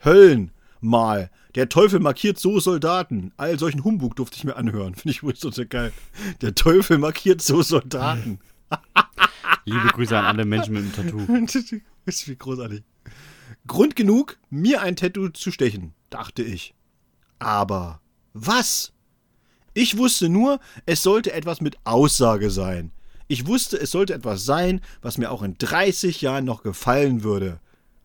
[0.03, 1.29] Höllen, mal.
[1.55, 3.31] Der Teufel markiert so Soldaten.
[3.37, 4.95] All solchen Humbug durfte ich mir anhören.
[4.95, 5.93] Finde ich übrigens total geil.
[6.41, 8.39] Der Teufel markiert so Soldaten.
[9.65, 11.45] Liebe Grüße an alle Menschen mit einem Tattoo.
[12.05, 12.83] das ist wie großartig.
[13.65, 16.73] Grund genug, mir ein Tattoo zu stechen, dachte ich.
[17.39, 18.01] Aber
[18.33, 18.93] was?
[19.73, 22.91] Ich wusste nur, es sollte etwas mit Aussage sein.
[23.27, 27.59] Ich wusste, es sollte etwas sein, was mir auch in 30 Jahren noch gefallen würde.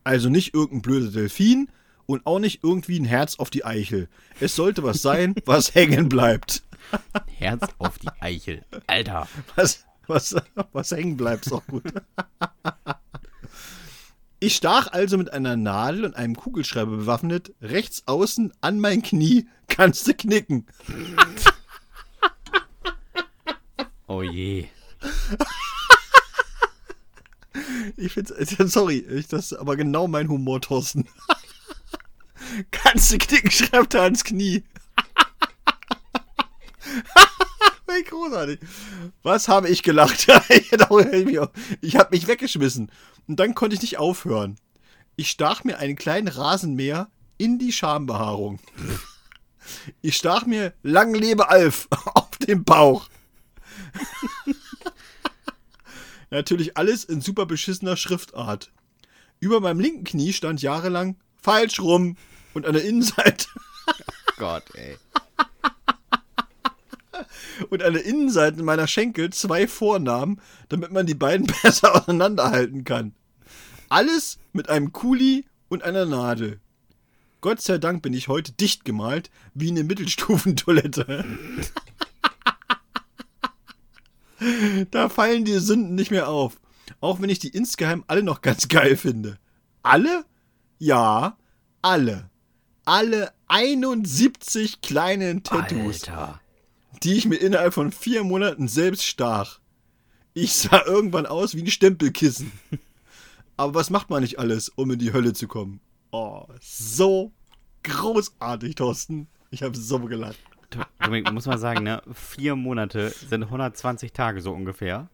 [0.05, 1.69] Also nicht irgendein blöder Delfin
[2.07, 4.09] und auch nicht irgendwie ein Herz auf die Eichel.
[4.41, 6.63] Es sollte was sein, was hängen bleibt.
[7.39, 8.65] Herz auf die Eichel.
[8.87, 9.29] Alter.
[9.57, 10.37] Was, was,
[10.73, 11.85] was hängen bleibt, ist auch gut.
[14.41, 19.47] Ich stach also mit einer Nadel und einem Kugelschreiber bewaffnet, rechts außen an mein Knie,
[19.69, 20.67] kannst du knicken.
[24.09, 24.67] Oh je.
[27.97, 28.33] Ich find's,
[28.73, 31.07] sorry, ich, das ist aber genau mein Humor, Thorsten.
[32.71, 34.65] Kannst du knicken, schreibt er ans Knie.
[38.07, 38.59] Großartig.
[39.23, 40.27] Was habe ich gelacht?
[40.49, 42.91] ich habe mich weggeschmissen.
[43.29, 44.57] Und dann konnte ich nicht aufhören.
[45.17, 48.61] Ich stach mir einen kleinen Rasenmäher in die Schambehaarung.
[50.01, 53.09] Ich stach mir lang lebe Alf auf den Bauch.
[56.31, 58.73] Natürlich alles in super beschissener Schriftart.
[59.39, 62.17] Über meinem linken Knie stand jahrelang falsch rum
[62.55, 63.47] und an der Innenseite.
[64.37, 64.97] Gott, ey.
[67.71, 73.15] Und an der Innenseite meiner Schenkel zwei Vornamen, damit man die beiden besser auseinanderhalten kann.
[73.89, 76.61] Alles mit einem Kuli und einer Nadel.
[77.41, 81.25] Gott sei Dank bin ich heute dicht gemalt, wie eine Mittelstufentoilette.
[84.91, 86.61] da fallen die Sünden nicht mehr auf.
[87.01, 89.39] Auch wenn ich die insgeheim alle noch ganz geil finde.
[89.83, 90.25] Alle?
[90.79, 91.37] Ja,
[91.83, 92.31] alle.
[92.85, 96.09] Alle 71 kleinen Tattoos.
[96.09, 96.41] Alter.
[97.03, 99.61] Die ich mir innerhalb von vier Monaten selbst stach.
[100.35, 102.53] Ich sah irgendwann aus wie ein Stempelkissen.
[103.57, 105.81] Aber was macht man nicht alles, um in die Hölle zu kommen?
[106.11, 107.33] Oh, so
[107.83, 109.29] großartig, Thorsten.
[109.51, 110.39] Ich habe so gelacht.
[111.01, 112.03] Dominik, muss man sagen, ne?
[112.13, 115.11] Vier Monate sind 120 Tage so ungefähr.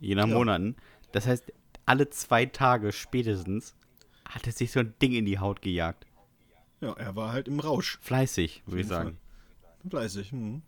[0.00, 0.34] Je nach Ja.
[0.34, 0.76] Monaten.
[1.12, 1.52] Das heißt,
[1.86, 3.74] alle zwei Tage spätestens
[4.28, 6.06] hat er sich so ein Ding in die Haut gejagt.
[6.80, 7.98] Ja, er war halt im Rausch.
[8.00, 9.18] Fleißig, würde ich sagen.
[9.88, 10.30] Fleißig.
[10.32, 10.62] Hm.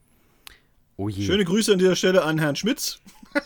[0.96, 1.24] Oh je.
[1.24, 3.00] Schöne Grüße an dieser Stelle an Herrn Schmitz.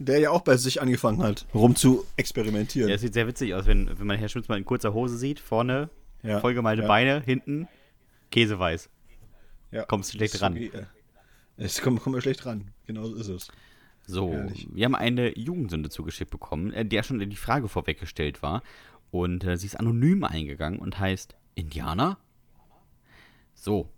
[0.00, 2.88] Der ja auch bei sich angefangen hat, rum zu experimentieren.
[2.88, 5.16] Ja, es sieht sehr witzig aus, wenn, wenn man Herr Schmitz mal in kurzer Hose
[5.18, 5.40] sieht.
[5.40, 5.90] Vorne
[6.22, 6.88] Ja, vollgemalte ja.
[6.88, 7.66] Beine, hinten
[8.30, 8.90] Käseweiß.
[9.72, 9.84] Ja.
[9.84, 10.56] Kommst du schlecht ran.
[10.56, 10.70] äh,
[11.56, 12.70] Es kommt, kommt schlecht ran.
[12.86, 13.48] Genau so ist es.
[14.06, 14.68] So, Herrlich.
[14.72, 18.62] wir haben eine Jugendsünde zugeschickt bekommen, äh, der schon die Frage vorweggestellt war.
[19.10, 22.18] Und äh, sie ist anonym eingegangen und heißt Indianer?
[23.54, 23.88] So,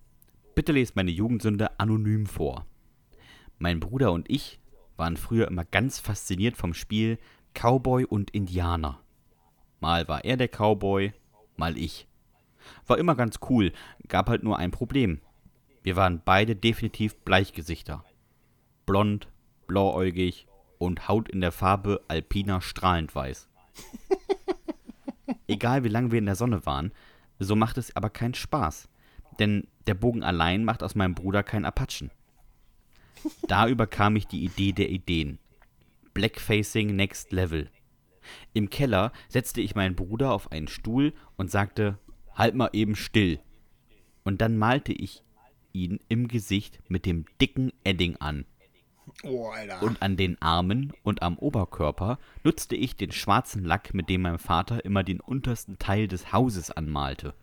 [0.55, 2.67] bitte lest meine Jugendsünde anonym vor.
[3.59, 4.61] Mein Bruder und ich
[4.97, 7.19] waren früher immer ganz fasziniert vom Spiel
[7.55, 9.01] Cowboy und Indianer.
[9.81, 11.13] Mal war er der Cowboy,
[11.57, 12.07] mal ich.
[12.87, 13.73] War immer ganz cool,
[14.09, 15.21] gab halt nur ein Problem.
[15.83, 18.05] Wir waren beide definitiv Bleichgesichter.
[18.87, 19.29] Blond,
[19.67, 20.47] blauäugig
[20.79, 23.49] und Haut in der Farbe alpiner strahlend weiß.
[25.47, 26.93] Egal wie lange wir in der Sonne waren,
[27.39, 28.89] so macht es aber keinen Spaß.
[29.39, 32.11] Denn der Bogen allein macht aus meinem Bruder keinen Apachen.
[33.49, 35.39] Da überkam ich die Idee der Ideen.
[36.15, 37.71] Blackfacing Next Level.
[38.53, 41.99] Im Keller setzte ich meinen Bruder auf einen Stuhl und sagte,
[42.35, 43.41] halt mal eben still.
[44.25, 45.23] Und dann malte ich
[45.73, 48.45] ihn im Gesicht mit dem dicken Edding an.
[49.23, 49.83] Oh, Alter.
[49.83, 54.39] Und an den Armen und am Oberkörper nutzte ich den schwarzen Lack, mit dem mein
[54.39, 57.35] Vater immer den untersten Teil des Hauses anmalte.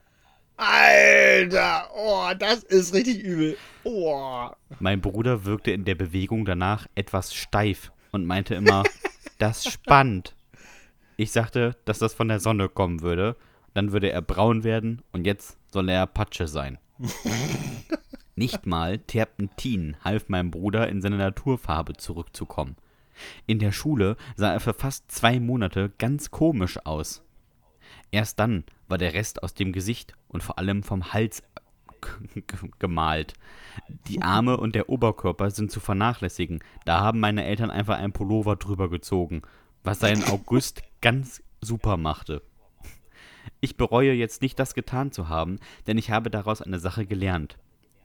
[0.57, 3.57] Alter, oh, das ist richtig übel.
[3.83, 4.49] Oh.
[4.79, 8.83] Mein Bruder wirkte in der Bewegung danach etwas steif und meinte immer,
[9.37, 10.35] das spannt.
[11.15, 13.35] Ich sagte, dass das von der Sonne kommen würde.
[13.75, 16.79] Dann würde er braun werden und jetzt soll er Apache sein.
[18.38, 22.75] Nicht mal Terpentin half meinem Bruder in seine Naturfarbe zurückzukommen.
[23.47, 27.23] In der Schule sah er für fast zwei Monate ganz komisch aus.
[28.11, 31.41] Erst dann war der Rest aus dem Gesicht und vor allem vom Hals
[32.77, 33.33] gemalt.
[34.07, 36.59] Die Arme und der Oberkörper sind zu vernachlässigen.
[36.85, 39.41] Da haben meine Eltern einfach einen Pullover drüber gezogen,
[39.83, 42.43] was seinen August ganz super machte.
[43.61, 45.57] Ich bereue jetzt nicht, das getan zu haben,
[45.88, 47.57] denn ich habe daraus eine Sache gelernt.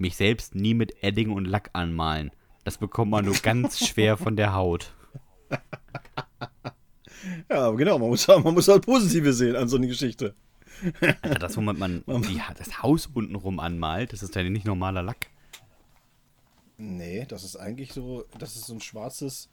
[0.02, 2.32] Mich selbst nie mit Edding und Lack anmalen.
[2.64, 4.92] Das bekommt man nur ganz schwer von der Haut.
[7.48, 10.34] Ja, genau, man muss, man muss halt Positive sehen an so eine Geschichte.
[11.00, 15.30] Alter, das, womit man die, das Haus untenrum anmalt, das ist ja nicht normaler Lack.
[16.78, 19.50] Nee, das ist eigentlich so, das ist so ein schwarzes,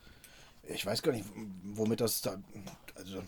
[0.64, 1.26] ich weiß gar nicht,
[1.62, 2.38] womit das da,
[2.96, 3.22] also,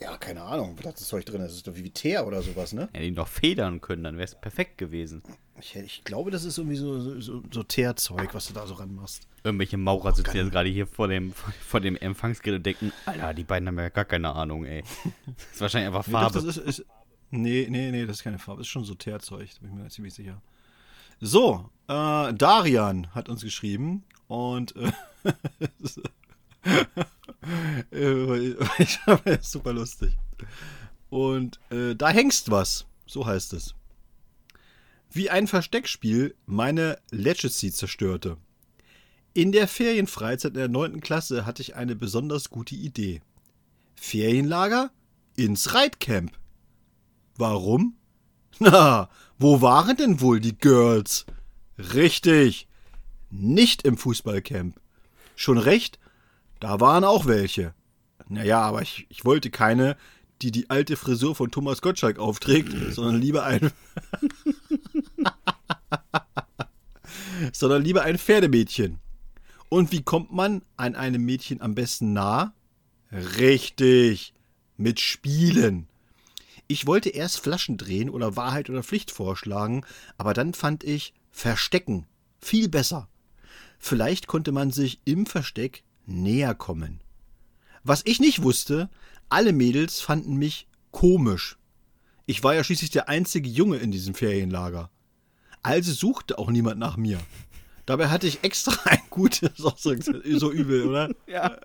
[0.00, 1.48] ja, keine Ahnung, was das Zeug drin ist.
[1.48, 2.88] Das ist doch wie Teer oder sowas, ne?
[2.94, 5.24] Ja, die noch federn können, dann wäre es perfekt gewesen.
[5.66, 8.74] Ich, ich glaube, das ist irgendwie so, so- so, so Teerzeug, was du da so
[8.74, 9.26] ranmachst.
[9.44, 11.32] Irgendwelche Maurer sitzen jetzt gerade hier vor dem,
[11.66, 14.82] vor dem Empfangsgerät und denken, Alter, die beiden haben ja gar keine Ahnung, ey.
[15.26, 16.34] Das ist wahrscheinlich einfach Farbe.
[16.42, 16.86] das ist, ist,
[17.30, 18.58] nee, nee, nee, das ist keine Farbe.
[18.60, 20.42] Das ist schon so Teerzeug, da bin ich mir ziemlich sicher.
[21.20, 24.92] So, äh, Darian hat uns geschrieben und äh,
[27.92, 30.16] Äh, ich habe super lustig.
[31.10, 33.74] Und äh, da hängst was, so heißt es.
[35.16, 38.36] Wie ein Versteckspiel meine Legacy zerstörte.
[39.32, 41.00] In der Ferienfreizeit in der 9.
[41.00, 43.22] Klasse hatte ich eine besonders gute Idee.
[43.94, 44.90] Ferienlager
[45.36, 46.32] ins Reitcamp.
[47.36, 47.96] Warum?
[48.58, 49.08] Na,
[49.38, 51.26] wo waren denn wohl die Girls?
[51.78, 52.66] Richtig,
[53.30, 54.80] nicht im Fußballcamp.
[55.36, 56.00] Schon recht,
[56.58, 57.72] da waren auch welche.
[58.28, 59.96] Naja, aber ich, ich wollte keine,
[60.42, 63.70] die die alte Frisur von Thomas Gottschalk aufträgt, sondern lieber ein.
[67.52, 68.98] sondern lieber ein Pferdemädchen.
[69.68, 72.54] Und wie kommt man an einem Mädchen am besten nah?
[73.12, 74.34] Richtig,
[74.76, 75.88] mit Spielen.
[76.66, 79.84] Ich wollte erst Flaschen drehen oder Wahrheit oder Pflicht vorschlagen,
[80.16, 82.06] aber dann fand ich Verstecken
[82.40, 83.08] viel besser.
[83.78, 87.00] Vielleicht konnte man sich im Versteck näher kommen.
[87.82, 88.88] Was ich nicht wusste,
[89.28, 91.58] alle Mädels fanden mich komisch.
[92.26, 94.90] Ich war ja schließlich der einzige Junge in diesem Ferienlager.
[95.64, 97.18] Also suchte auch niemand nach mir.
[97.86, 101.10] Dabei hatte ich extra ein gutes, so übel, oder?
[101.26, 101.56] Ja.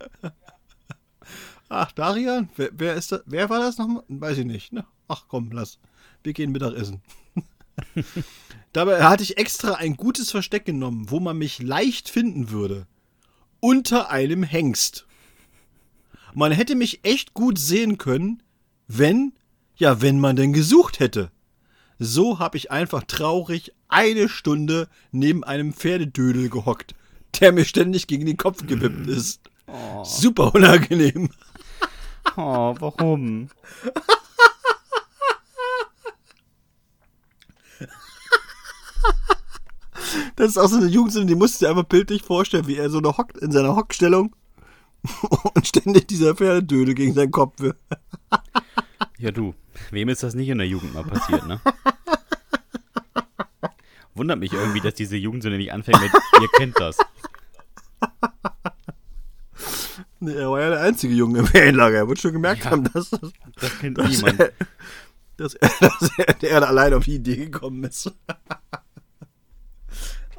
[1.67, 2.49] Ach, Darian?
[2.55, 3.21] Wer, wer, ist das?
[3.27, 4.03] Wer war das nochmal?
[4.07, 4.73] Weiß ich nicht.
[4.73, 4.85] Ne?
[5.07, 5.77] Ach komm, lass.
[6.23, 7.01] Wir gehen Mittagessen.
[8.73, 12.87] Dabei hatte ich extra ein gutes Versteck genommen, wo man mich leicht finden würde.
[13.59, 15.05] Unter einem Hengst.
[16.33, 18.41] Man hätte mich echt gut sehen können,
[18.87, 19.33] wenn,
[19.75, 21.31] ja, wenn man denn gesucht hätte.
[21.99, 26.95] So habe ich einfach traurig eine Stunde neben einem Pferdedödel gehockt,
[27.39, 29.41] der mir ständig gegen den Kopf gewippt ist.
[29.67, 30.03] Oh.
[30.05, 31.29] Super unangenehm.
[32.37, 33.49] Oh, warum?
[40.37, 42.89] Das ist auch so eine Jugendsünde, die musst du dir einfach bildlich vorstellen, wie er
[42.89, 44.33] so eine hockt in seiner Hockstellung
[45.53, 47.75] und ständig dieser Pferdedödel gegen seinen Kopf will.
[49.19, 49.53] Ja, du,
[49.91, 51.59] wem ist das nicht in der Jugend mal passiert, ne?
[54.15, 56.11] Wundert mich irgendwie, dass diese Jugendsünde nicht anfängt mit,
[56.41, 56.97] ihr kennt das.
[60.21, 61.97] Nee, er war ja der einzige Junge im Ferienlager.
[61.97, 64.39] Er wird schon gemerkt ja, haben, dass, das, das kennt dass niemand.
[64.39, 64.53] Er,
[65.35, 68.11] dass, er, dass er, der allein auf die Idee gekommen ist.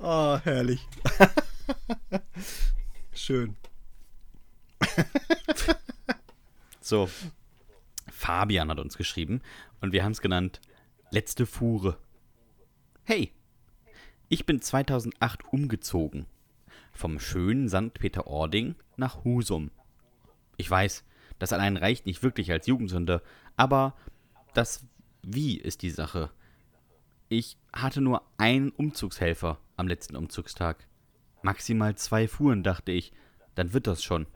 [0.02, 0.88] Oh, herrlich.
[3.12, 3.54] Schön.
[6.80, 7.10] so.
[8.20, 9.40] Fabian hat uns geschrieben
[9.80, 10.60] und wir haben es genannt
[11.10, 11.96] Letzte Fuhre.
[13.02, 13.32] Hey,
[14.28, 16.26] ich bin 2008 umgezogen.
[16.92, 17.94] Vom schönen St.
[17.94, 19.70] Peter-Ording nach Husum.
[20.58, 21.02] Ich weiß,
[21.38, 23.22] das allein reicht nicht wirklich als Jugendsünde,
[23.56, 23.96] aber
[24.52, 24.84] das
[25.22, 26.30] Wie ist die Sache.
[27.30, 30.86] Ich hatte nur einen Umzugshelfer am letzten Umzugstag.
[31.40, 33.12] Maximal zwei Fuhren, dachte ich.
[33.54, 34.26] Dann wird das schon.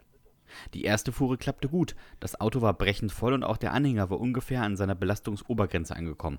[0.74, 1.94] Die erste Fuhre klappte gut.
[2.20, 6.38] Das Auto war brechend voll und auch der Anhänger war ungefähr an seiner Belastungsobergrenze angekommen.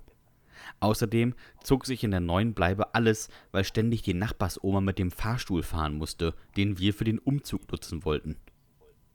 [0.79, 5.63] Außerdem zog sich in der neuen Bleibe alles, weil ständig die Nachbarsoma mit dem Fahrstuhl
[5.63, 8.37] fahren musste, den wir für den Umzug nutzen wollten.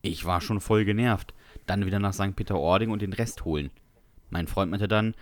[0.03, 1.35] Ich war schon voll genervt.
[1.67, 2.37] Dann wieder nach St.
[2.37, 3.71] Peter-Ording und den Rest holen.
[4.31, 5.15] Mein Freund meinte dann,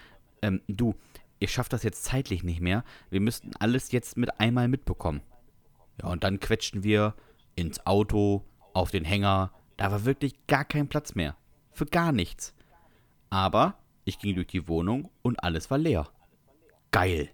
[0.42, 0.94] ähm, du,
[1.40, 5.22] ihr schafft das jetzt zeitlich nicht mehr, wir müssten alles jetzt mit einmal mitbekommen.
[6.00, 7.14] Ja, und dann quetschten wir
[7.56, 11.36] ins Auto, auf den Hänger, da war wirklich gar kein Platz mehr.
[11.72, 12.52] Für gar nichts.
[13.30, 16.08] Aber ich ging durch die Wohnung und alles war leer.
[16.90, 17.30] Geil.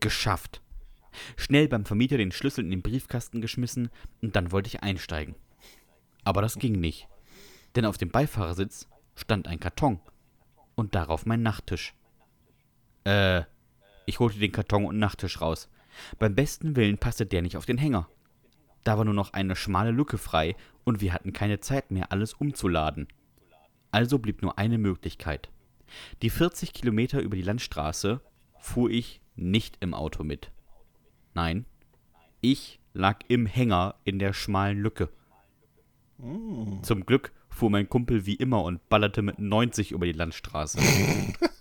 [0.00, 0.62] Geschafft.
[1.36, 3.90] Schnell beim Vermieter den Schlüssel in den Briefkasten geschmissen
[4.22, 5.34] und dann wollte ich einsteigen.
[6.24, 7.08] Aber das ging nicht.
[7.74, 10.00] Denn auf dem Beifahrersitz stand ein Karton
[10.76, 11.94] und darauf mein Nachttisch.
[13.04, 13.42] Äh,
[14.06, 15.68] ich holte den Karton und Nachttisch raus.
[16.18, 18.08] Beim besten Willen passte der nicht auf den Hänger.
[18.84, 22.34] Da war nur noch eine schmale Lücke frei und wir hatten keine Zeit mehr, alles
[22.34, 23.08] umzuladen.
[23.90, 25.50] Also blieb nur eine Möglichkeit.
[26.22, 28.20] Die 40 Kilometer über die Landstraße
[28.58, 30.50] fuhr ich nicht im Auto mit.
[31.34, 31.66] Nein,
[32.40, 35.08] ich lag im Hänger in der schmalen Lücke.
[36.82, 40.80] Zum Glück fuhr mein Kumpel wie immer und ballerte mit 90 über die Landstraße.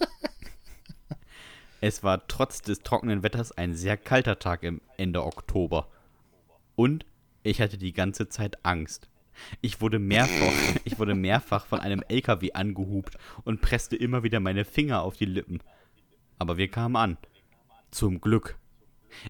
[1.84, 5.88] Es war trotz des trockenen Wetters ein sehr kalter Tag im Ende Oktober.
[6.76, 7.08] Und
[7.44, 9.10] ich hatte die ganze Zeit Angst.
[9.62, 14.66] Ich wurde mehrfach, ich wurde mehrfach von einem LKW angehupt und presste immer wieder meine
[14.66, 15.60] Finger auf die Lippen.
[16.38, 17.18] Aber wir kamen an.
[17.92, 18.58] Zum Glück.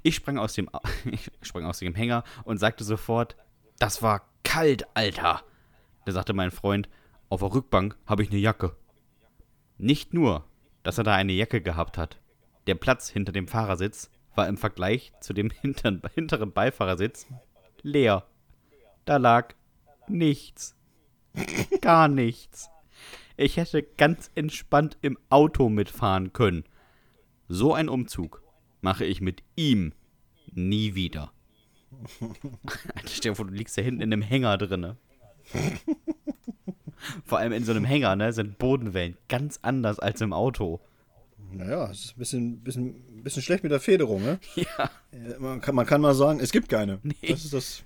[0.03, 0.69] Ich sprang aus dem,
[1.11, 3.35] ich sprang aus dem Hänger und sagte sofort,
[3.79, 5.43] das war kalt, Alter.
[6.05, 6.89] Da sagte mein Freund,
[7.29, 8.75] auf der Rückbank habe ich eine Jacke.
[9.77, 10.45] Nicht nur,
[10.83, 12.19] dass er da eine Jacke gehabt hat.
[12.67, 17.27] Der Platz hinter dem Fahrersitz war im Vergleich zu dem hinteren, hinteren Beifahrersitz
[17.83, 18.25] leer.
[19.05, 19.55] Da lag
[20.11, 20.75] Nichts.
[21.81, 22.69] Gar nichts.
[23.37, 26.65] Ich hätte ganz entspannt im Auto mitfahren können.
[27.47, 28.43] So ein Umzug
[28.81, 29.93] mache ich mit ihm
[30.53, 31.31] nie wieder.
[33.05, 34.97] Stell dir vor, du liegst da hinten in einem Hänger drinne.
[37.25, 40.81] Vor allem in so einem Hänger, ne, sind Bodenwellen ganz anders als im Auto.
[41.51, 44.39] Naja, es ist ein bisschen, bisschen, bisschen schlecht mit der Federung, ne?
[44.55, 44.89] Ja.
[45.11, 46.99] Äh, Man kann, man kann mal sagen, es gibt keine.
[47.03, 47.13] Nee.
[47.27, 47.83] Das ist das,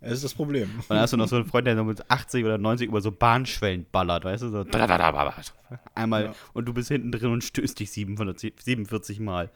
[0.00, 0.70] das ist das Problem.
[0.76, 3.00] Und dann hast du noch so einen Freund, der so mit 80 oder 90 über
[3.00, 4.48] so Bahnschwellen ballert, weißt du?
[4.50, 4.64] So
[5.94, 6.34] einmal Ja.
[6.54, 9.50] und du bist hinten drin und stößt dich 747 Mal.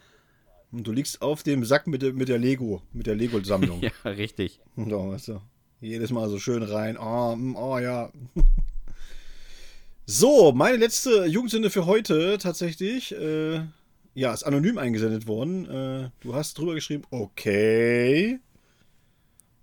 [0.73, 3.81] Und du liegst auf dem Sack mit der, mit der Lego, mit der Lego-Sammlung.
[4.05, 4.61] Ja, richtig.
[4.77, 5.41] So, weißt du.
[5.81, 6.97] Jedes Mal so schön rein.
[6.99, 8.11] Oh, oh ja.
[10.09, 13.13] So, meine letzte Jugendsünde für heute tatsächlich.
[13.13, 13.63] Äh,
[14.15, 15.69] ja, ist anonym eingesendet worden.
[15.69, 18.39] Äh, du hast drüber geschrieben, okay.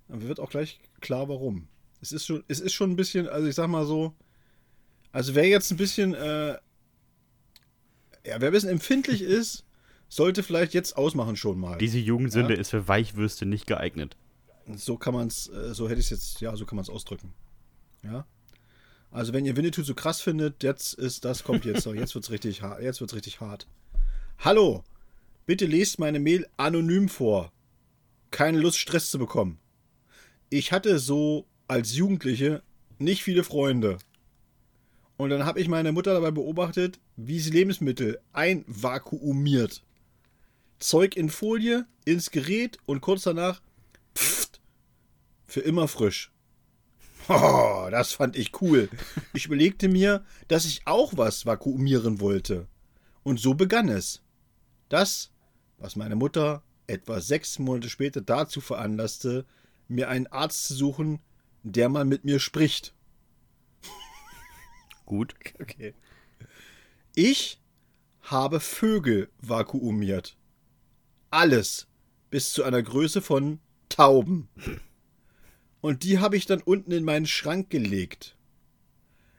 [0.10, 1.68] Aber wird auch gleich klar, warum.
[2.02, 4.14] Es ist schon, es ist schon ein bisschen, also ich sag mal so,
[5.14, 6.50] also wer jetzt ein bisschen, äh,
[8.26, 9.64] ja, wer ein bisschen empfindlich ist,
[10.10, 11.78] sollte vielleicht jetzt ausmachen schon mal.
[11.78, 12.60] Diese Jugendsünde Ja.
[12.60, 14.18] ist für Weichwürste nicht geeignet.
[14.76, 16.90] So kann man es, äh, so hätte ich es jetzt, ja, so kann man es
[16.90, 17.34] ausdrücken.
[18.04, 18.28] Ja.
[19.14, 21.94] Also wenn ihr Winnetou so krass findet, jetzt ist das kommt jetzt noch.
[21.94, 22.82] Jetzt wird's richtig hart.
[22.82, 23.68] Jetzt wird's richtig hart.
[24.40, 24.84] Hallo,
[25.46, 27.54] bitte lest meine Mail anonym vor.
[28.32, 29.60] Keine Lust Stress zu bekommen.
[30.50, 32.64] Ich hatte so als Jugendliche
[32.98, 34.00] nicht viele Freunde.
[35.16, 39.84] Und dann habe ich meine Mutter dabei beobachtet, wie sie Lebensmittel einvakuumiert.
[40.80, 43.62] Zeug in Folie, ins Gerät und kurz danach
[44.16, 44.60] pfft,
[45.46, 46.33] für immer frisch.
[47.30, 48.90] Oh, das fand ich cool.
[49.34, 52.68] Ich überlegte mir, dass ich auch was vakuumieren wollte.
[53.24, 54.22] Und so begann es.
[54.90, 55.32] Das,
[55.78, 59.46] was meine Mutter etwa sechs Monate später dazu veranlasste,
[59.88, 61.20] mir einen Arzt zu suchen,
[61.64, 62.94] der mal mit mir spricht.
[65.06, 65.36] Gut.
[65.62, 65.94] Okay.
[67.16, 67.62] Ich
[68.22, 70.38] habe Vögel vakuumiert.
[71.30, 71.88] Alles.
[72.30, 73.60] Bis zu einer Größe von
[73.90, 74.50] Tauben.
[75.84, 78.38] Und die habe ich dann unten in meinen Schrank gelegt.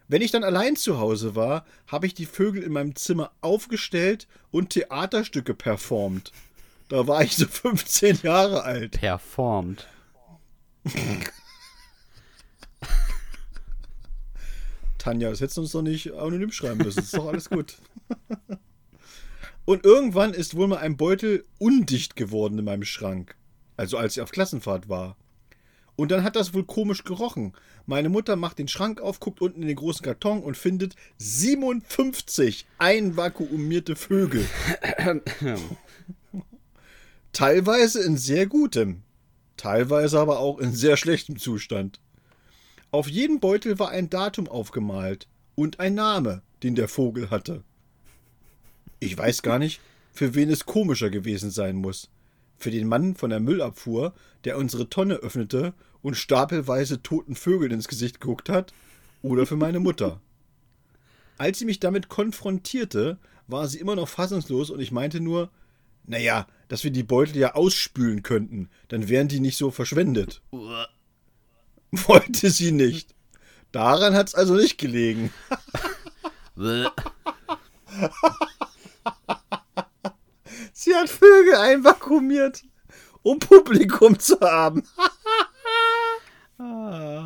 [0.09, 4.28] Wenn ich dann allein zu Hause war, habe ich die Vögel in meinem Zimmer aufgestellt
[4.51, 6.32] und Theaterstücke performt.
[6.90, 8.90] Da war ich so 15 Jahre alt.
[9.01, 9.88] Performt.
[14.99, 17.05] Tanja, das hättest du uns doch nicht anonym schreiben müssen.
[17.05, 17.78] Ist doch alles gut.
[19.64, 23.34] Und irgendwann ist wohl mal ein Beutel undicht geworden in meinem Schrank.
[23.78, 25.16] Also als ich auf Klassenfahrt war.
[25.97, 27.53] Und dann hat das wohl komisch gerochen.
[27.86, 32.66] Meine Mutter macht den Schrank auf, guckt unten in den großen Karton und findet 57
[32.78, 34.45] einvakuumierte Vögel.
[37.32, 39.03] Teilweise in sehr gutem,
[39.57, 42.01] teilweise aber auch in sehr schlechtem Zustand.
[42.90, 47.64] Auf jedem Beutel war ein Datum aufgemalt und ein Name, den der Vogel hatte.
[49.01, 49.80] Ich weiß gar nicht,
[50.12, 52.09] für wen es komischer gewesen sein muss.
[52.57, 57.88] Für den Mann von der Müllabfuhr, der unsere Tonne öffnete und stapelweise toten Vögeln ins
[57.88, 58.72] Gesicht geguckt hat,
[59.22, 60.20] oder für meine Mutter.
[61.38, 65.50] Als sie mich damit konfrontierte, war sie immer noch fassungslos und ich meinte nur,
[66.07, 70.42] naja, dass wir die Beutel ja ausspülen könnten, dann wären die nicht so verschwendet.
[71.90, 73.14] Wollte sie nicht.
[73.72, 75.32] Daran hat's also nicht gelegen.
[80.77, 82.64] Sie hat Vögel einvakuumiert,
[83.22, 84.83] um Publikum zu haben.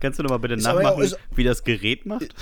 [0.00, 2.34] Kannst du noch mal bitte Ist aber nachmachen, ist- wie das Gerät macht?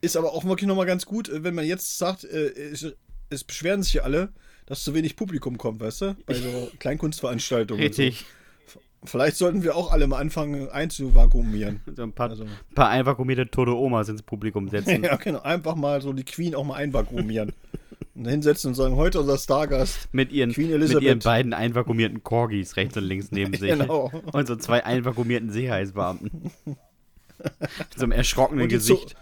[0.00, 2.86] Ist aber auch wirklich nochmal ganz gut, wenn man jetzt sagt, äh, es,
[3.30, 4.32] es beschweren sich ja alle,
[4.66, 6.16] dass zu wenig Publikum kommt, weißt du?
[6.26, 7.82] Bei so Kleinkunstveranstaltungen.
[7.82, 8.24] Richtig.
[8.66, 8.80] So.
[9.04, 11.80] Vielleicht sollten wir auch alle mal anfangen einzuvakuumieren.
[11.96, 15.04] So ein paar, Also- paar einvakuumierte tote Omas ins Publikum setzen.
[15.04, 15.40] Ja, genau.
[15.42, 17.52] Einfach mal so die Queen auch mal einvakuumieren.
[18.14, 20.08] Und hinsetzen und sagen, heute unser Stargast.
[20.12, 21.02] Mit ihren, Queen mit Elizabeth.
[21.02, 23.70] ihren beiden einvakuumierten Corgis rechts und links neben sich.
[23.70, 24.10] Genau.
[24.32, 26.50] Und so zwei einvakuumierten Sicherheitsbeamten.
[26.64, 26.76] Mit
[27.96, 29.16] so einem erschrockenen Und die, Zo Gesicht.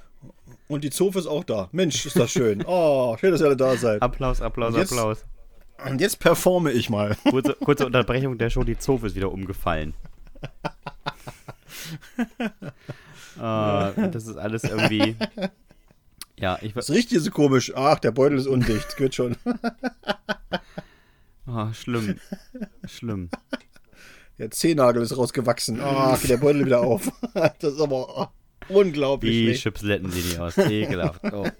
[0.68, 1.68] und die Zofe ist auch da.
[1.72, 2.62] Mensch, ist das schön.
[2.66, 4.02] Oh, schön, dass ihr alle da seid.
[4.02, 5.24] Applaus, Applaus, Und jetzt- Applaus.
[5.84, 7.16] Und jetzt performe ich mal.
[7.28, 9.94] Kurze, kurze Unterbrechung der Show, die Zofe ist wieder umgefallen.
[13.40, 15.16] Ah, das ist alles irgendwie.
[16.42, 17.72] Ja, ich Das riecht hier so komisch.
[17.76, 18.96] Ach, der Beutel ist undicht.
[18.96, 19.36] Geht schon.
[21.46, 22.18] Oh, schlimm.
[22.84, 23.30] Schlimm.
[24.38, 25.78] Der Zehennagel ist rausgewachsen.
[25.80, 27.12] Ach, der Beutel wieder auf.
[27.60, 28.26] Das ist aber oh,
[28.74, 29.32] unglaublich.
[29.32, 29.62] Wie schlecht.
[29.62, 30.58] Chipsletten sehen die aus.
[30.58, 31.20] Ekelhaft.
[31.32, 31.46] Oh.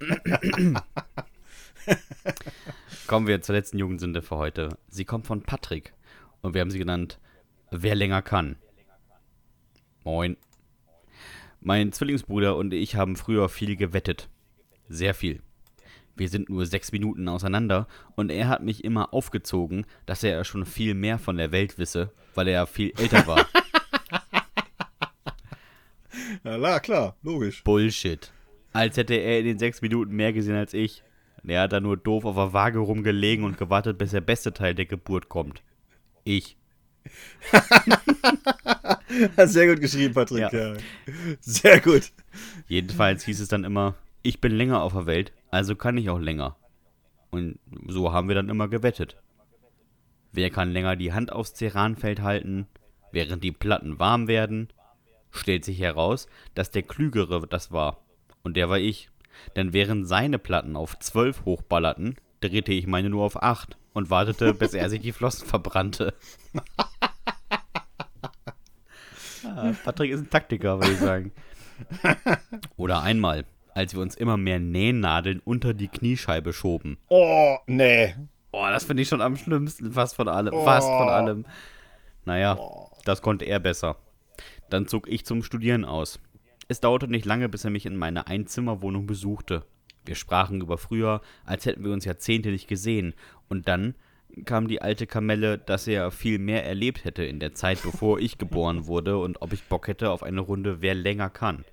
[3.07, 4.77] Kommen wir zur letzten Jugendsünde für heute.
[4.89, 5.95] Sie kommt von Patrick.
[6.41, 7.21] Und wir haben sie genannt,
[7.71, 8.57] wer länger kann.
[10.03, 10.37] Moin.
[11.61, 14.29] Mein Zwillingsbruder und ich haben früher viel gewettet.
[14.93, 15.41] Sehr viel.
[16.17, 20.67] Wir sind nur sechs Minuten auseinander und er hat mich immer aufgezogen, dass er schon
[20.67, 23.47] viel mehr von der Welt wisse, weil er viel älter war.
[26.45, 27.63] Ja, klar, logisch.
[27.63, 28.33] Bullshit.
[28.73, 31.03] Als hätte er in den sechs Minuten mehr gesehen als ich.
[31.47, 34.75] Er hat da nur doof auf der Waage rumgelegen und gewartet, bis der beste Teil
[34.75, 35.63] der Geburt kommt.
[36.25, 36.57] Ich.
[39.37, 40.53] Sehr gut geschrieben, Patrick.
[40.53, 40.75] Ja.
[40.75, 40.75] Ja.
[41.41, 42.13] Sehr gut.
[42.67, 46.19] Jedenfalls hieß es dann immer, ich bin länger auf der Welt, also kann ich auch
[46.19, 46.57] länger.
[47.31, 47.59] Und
[47.89, 49.17] so haben wir dann immer gewettet.
[50.33, 52.67] Wer kann länger die Hand aufs Ceranfeld halten,
[53.11, 54.69] während die Platten warm werden?
[55.31, 58.03] Stellt sich heraus, dass der Klügere das war.
[58.43, 59.11] Und der war ich.
[59.57, 64.55] Denn während seine Platten auf 12 hochballerten, drehte ich meine nur auf 8 und wartete,
[64.59, 66.15] bis er sich die Flossen verbrannte.
[69.45, 71.33] Ah, Patrick ist ein Taktiker, würde ich sagen.
[72.77, 73.45] Oder einmal,
[73.75, 76.99] als wir uns immer mehr Nähnadeln unter die Kniescheibe schoben.
[77.09, 78.15] Oh, nee.
[78.51, 80.53] Boah, das finde ich schon am schlimmsten, fast von allem.
[80.65, 81.47] Fast von allem.
[82.25, 82.59] Naja,
[83.05, 83.97] das konnte er besser.
[84.71, 86.21] Dann zog ich zum Studieren aus.
[86.69, 89.65] Es dauerte nicht lange, bis er mich in meine Einzimmerwohnung besuchte.
[90.05, 93.15] Wir sprachen über früher, als hätten wir uns Jahrzehnte nicht gesehen.
[93.49, 93.95] Und dann
[94.45, 98.39] kam die alte Kamelle, dass er viel mehr erlebt hätte in der Zeit, bevor ich
[98.39, 101.65] geboren wurde und ob ich Bock hätte auf eine Runde Wer länger kann.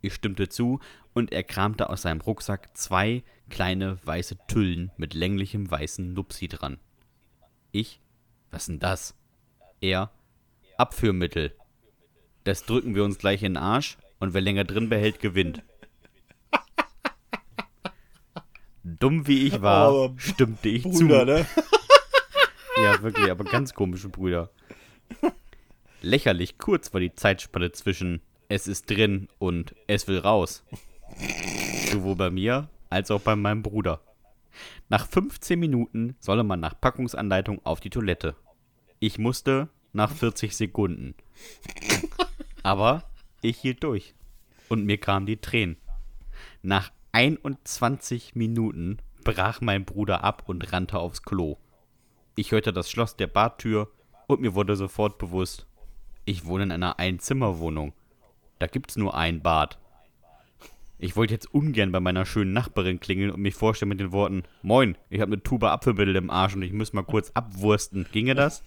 [0.00, 0.80] Ich stimmte zu
[1.12, 6.78] und er kramte aus seinem Rucksack zwei kleine weiße Tüllen mit länglichem weißen Nupsi dran.
[7.72, 8.00] Ich?
[8.50, 9.14] Was denn das?
[9.80, 10.10] Er?
[10.76, 11.54] Abführmittel.
[12.44, 15.62] Das drücken wir uns gleich in den Arsch und wer länger drin behält, gewinnt.
[18.82, 21.24] Dumm wie ich war, Aber stimmte ich Bruder, zu.
[21.26, 21.46] ne?
[22.82, 24.48] Ja, wirklich, aber ganz komische Brüder.
[26.00, 30.64] Lächerlich kurz war die Zeitspanne zwischen es ist drin und es will raus.
[31.90, 34.00] Sowohl bei mir als auch bei meinem Bruder.
[34.88, 38.34] Nach 15 Minuten solle man nach Packungsanleitung auf die Toilette.
[38.98, 41.14] Ich musste nach 40 Sekunden.
[42.64, 43.04] Aber
[43.40, 44.14] ich hielt durch.
[44.68, 45.76] Und mir kamen die Tränen.
[46.60, 51.56] Nach 21 Minuten brach mein Bruder ab und rannte aufs Klo.
[52.34, 53.92] Ich hörte das Schloss der Badtür
[54.26, 55.66] und mir wurde sofort bewusst,
[56.24, 57.92] ich wohne in einer Einzimmerwohnung.
[58.60, 59.78] Da gibt's nur ein Bad.
[60.98, 64.42] Ich wollte jetzt ungern bei meiner schönen Nachbarin klingeln und mich vorstellen mit den Worten:
[64.62, 68.06] Moin, ich habe eine Tube Apfelmittel im Arsch und ich muss mal kurz abwursten.
[68.12, 68.62] Ginge das?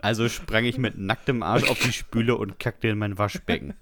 [0.00, 3.74] Also sprang ich mit nacktem Arsch auf die Spüle und kackte in mein Waschbecken.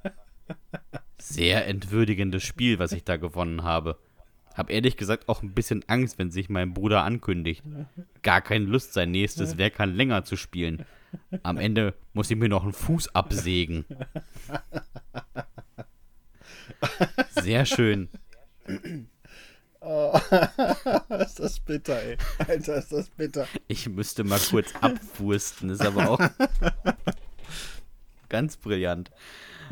[1.18, 3.96] Sehr entwürdigendes Spiel, was ich da gewonnen habe.
[4.54, 7.62] Hab ehrlich gesagt auch ein bisschen Angst, wenn sich mein Bruder ankündigt.
[8.22, 10.84] Gar keine Lust, sein nächstes Wer kann länger zu spielen.
[11.42, 13.84] Am Ende muss ich mir noch einen Fuß absägen.
[17.30, 18.08] Sehr schön.
[21.20, 22.16] ist das bitter, ey.
[22.38, 23.46] Alter, ist das bitter.
[23.66, 26.20] Ich müsste mal kurz abwursten, ist aber auch
[28.28, 29.10] ganz brillant.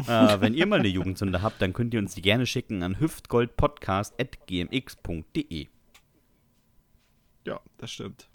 [0.07, 2.99] Äh, wenn ihr mal eine Jugendsünde habt, dann könnt ihr uns die gerne schicken an
[2.99, 5.68] hüftgoldpodcast.gmx.de.
[7.47, 8.30] Ja, das stimmt.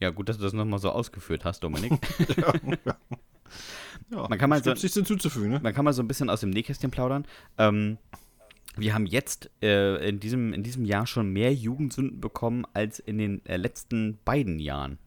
[0.00, 1.92] Ja, gut, dass du das nochmal so ausgeführt hast, Dominik.
[4.10, 5.60] Ja, Man kann mal so- nichts hinzuzufügen, ne?
[5.62, 7.26] Man kann mal so ein bisschen aus dem Nähkästchen plaudern.
[7.58, 7.98] Ähm,
[8.76, 13.18] wir haben jetzt äh, in, diesem, in diesem Jahr schon mehr Jugendsünden bekommen als in
[13.18, 14.98] den äh, letzten beiden Jahren.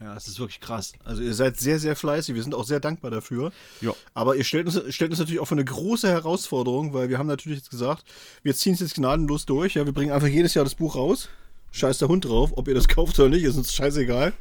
[0.00, 0.94] Ja, es ist wirklich krass.
[1.04, 2.34] Also ihr seid sehr, sehr fleißig.
[2.34, 3.52] Wir sind auch sehr dankbar dafür.
[3.82, 3.92] Ja.
[4.14, 7.26] Aber ihr stellt uns, stellt uns natürlich auch für eine große Herausforderung, weil wir haben
[7.26, 8.04] natürlich jetzt gesagt,
[8.42, 9.74] wir ziehen es jetzt gnadenlos durch.
[9.74, 11.28] Ja, wir bringen einfach jedes Jahr das Buch raus.
[11.72, 14.32] Scheiß der Hund drauf, ob ihr das kauft oder nicht, ist uns scheißegal.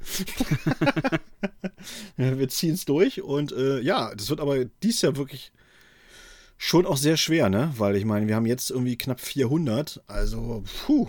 [2.17, 5.51] ja, wir ziehen es durch und äh, ja, das wird aber dies Jahr wirklich
[6.57, 7.71] schon auch sehr schwer, ne?
[7.77, 11.07] Weil ich meine, wir haben jetzt irgendwie knapp 400, also puh,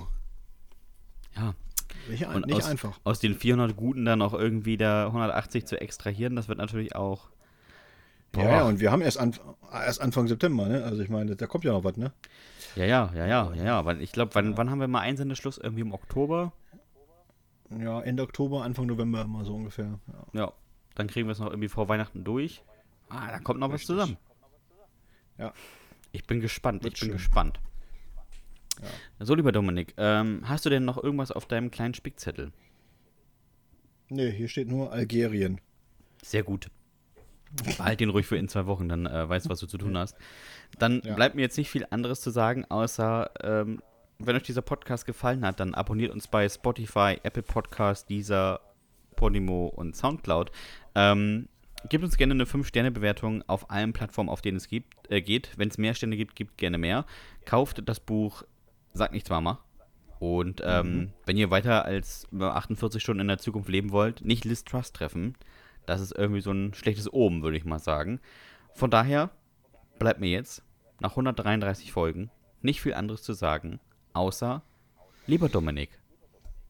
[1.37, 1.55] Ja.
[2.09, 3.01] nicht, ein, Und nicht aus, einfach.
[3.05, 7.31] aus den 400 Guten dann auch irgendwie da 180 zu extrahieren, das wird natürlich auch.
[8.37, 9.35] Ja, ja, und wir haben erst, an,
[9.73, 10.85] erst Anfang September, ne?
[10.85, 12.13] Also ich meine, da kommt ja noch was, ne?
[12.77, 13.85] Ja, ja, ja, ja, ja, ja.
[13.85, 15.59] Weil ich glaube, wann, wann haben wir mal Einsendeschluss?
[15.59, 16.53] Irgendwie im Oktober?
[17.79, 19.99] Ja, Ende Oktober, Anfang November immer so ungefähr.
[20.33, 20.41] Ja.
[20.41, 20.53] Ja.
[20.95, 22.63] Dann kriegen wir es noch irgendwie vor Weihnachten durch.
[23.09, 23.87] Ah, da kommt noch was Richtig.
[23.89, 24.17] zusammen.
[25.39, 25.53] Ja.
[26.13, 27.17] Ich bin gespannt, Wird ich bin schön.
[27.17, 27.61] gespannt.
[29.19, 32.51] So, lieber Dominik, ähm, hast du denn noch irgendwas auf deinem kleinen Spickzettel?
[34.09, 35.61] Nee, hier steht nur Algerien.
[36.23, 36.71] Sehr gut.
[37.79, 39.97] Behalt den ruhig für in zwei Wochen, dann äh, weißt du, was du zu tun
[39.99, 40.17] hast.
[40.79, 41.15] Dann Ja.
[41.15, 43.83] bleibt mir jetzt nicht viel anderes zu sagen, außer, ähm,
[44.19, 48.61] wenn euch dieser Podcast gefallen hat, dann abonniert uns bei Spotify, Apple Podcast, dieser
[49.17, 50.53] Podimo und Soundcloud.
[50.95, 51.49] Ähm,
[51.89, 55.51] gebt uns gerne eine 5-Sterne-Bewertung auf allen Plattformen, auf denen es gibt, äh, geht.
[55.57, 57.05] Wenn es mehr Sterne gibt, gibt gerne mehr.
[57.45, 58.45] Kauft das Buch
[58.93, 59.61] Sag nichts Mama.
[60.19, 61.13] Und ähm, mhm.
[61.25, 65.35] wenn ihr weiter als 48 Stunden in der Zukunft leben wollt, nicht Liz Trust treffen.
[65.91, 68.21] Das ist irgendwie so ein schlechtes Oben, würde ich mal sagen.
[68.75, 69.29] Von daher
[69.99, 70.63] bleibt mir jetzt
[71.01, 72.31] nach 133 Folgen
[72.63, 73.81] nicht viel anderes zu sagen,
[74.13, 74.63] außer,
[75.27, 75.99] lieber Dominik,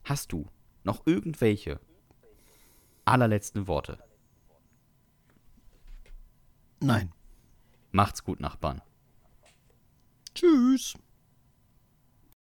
[0.05, 0.47] hast du
[0.85, 1.81] noch irgendwelche
[3.05, 3.99] allerletzten Worte?
[6.81, 7.13] Nein.
[7.91, 8.81] Macht's gut, Nachbarn.
[10.35, 10.95] Tschüss.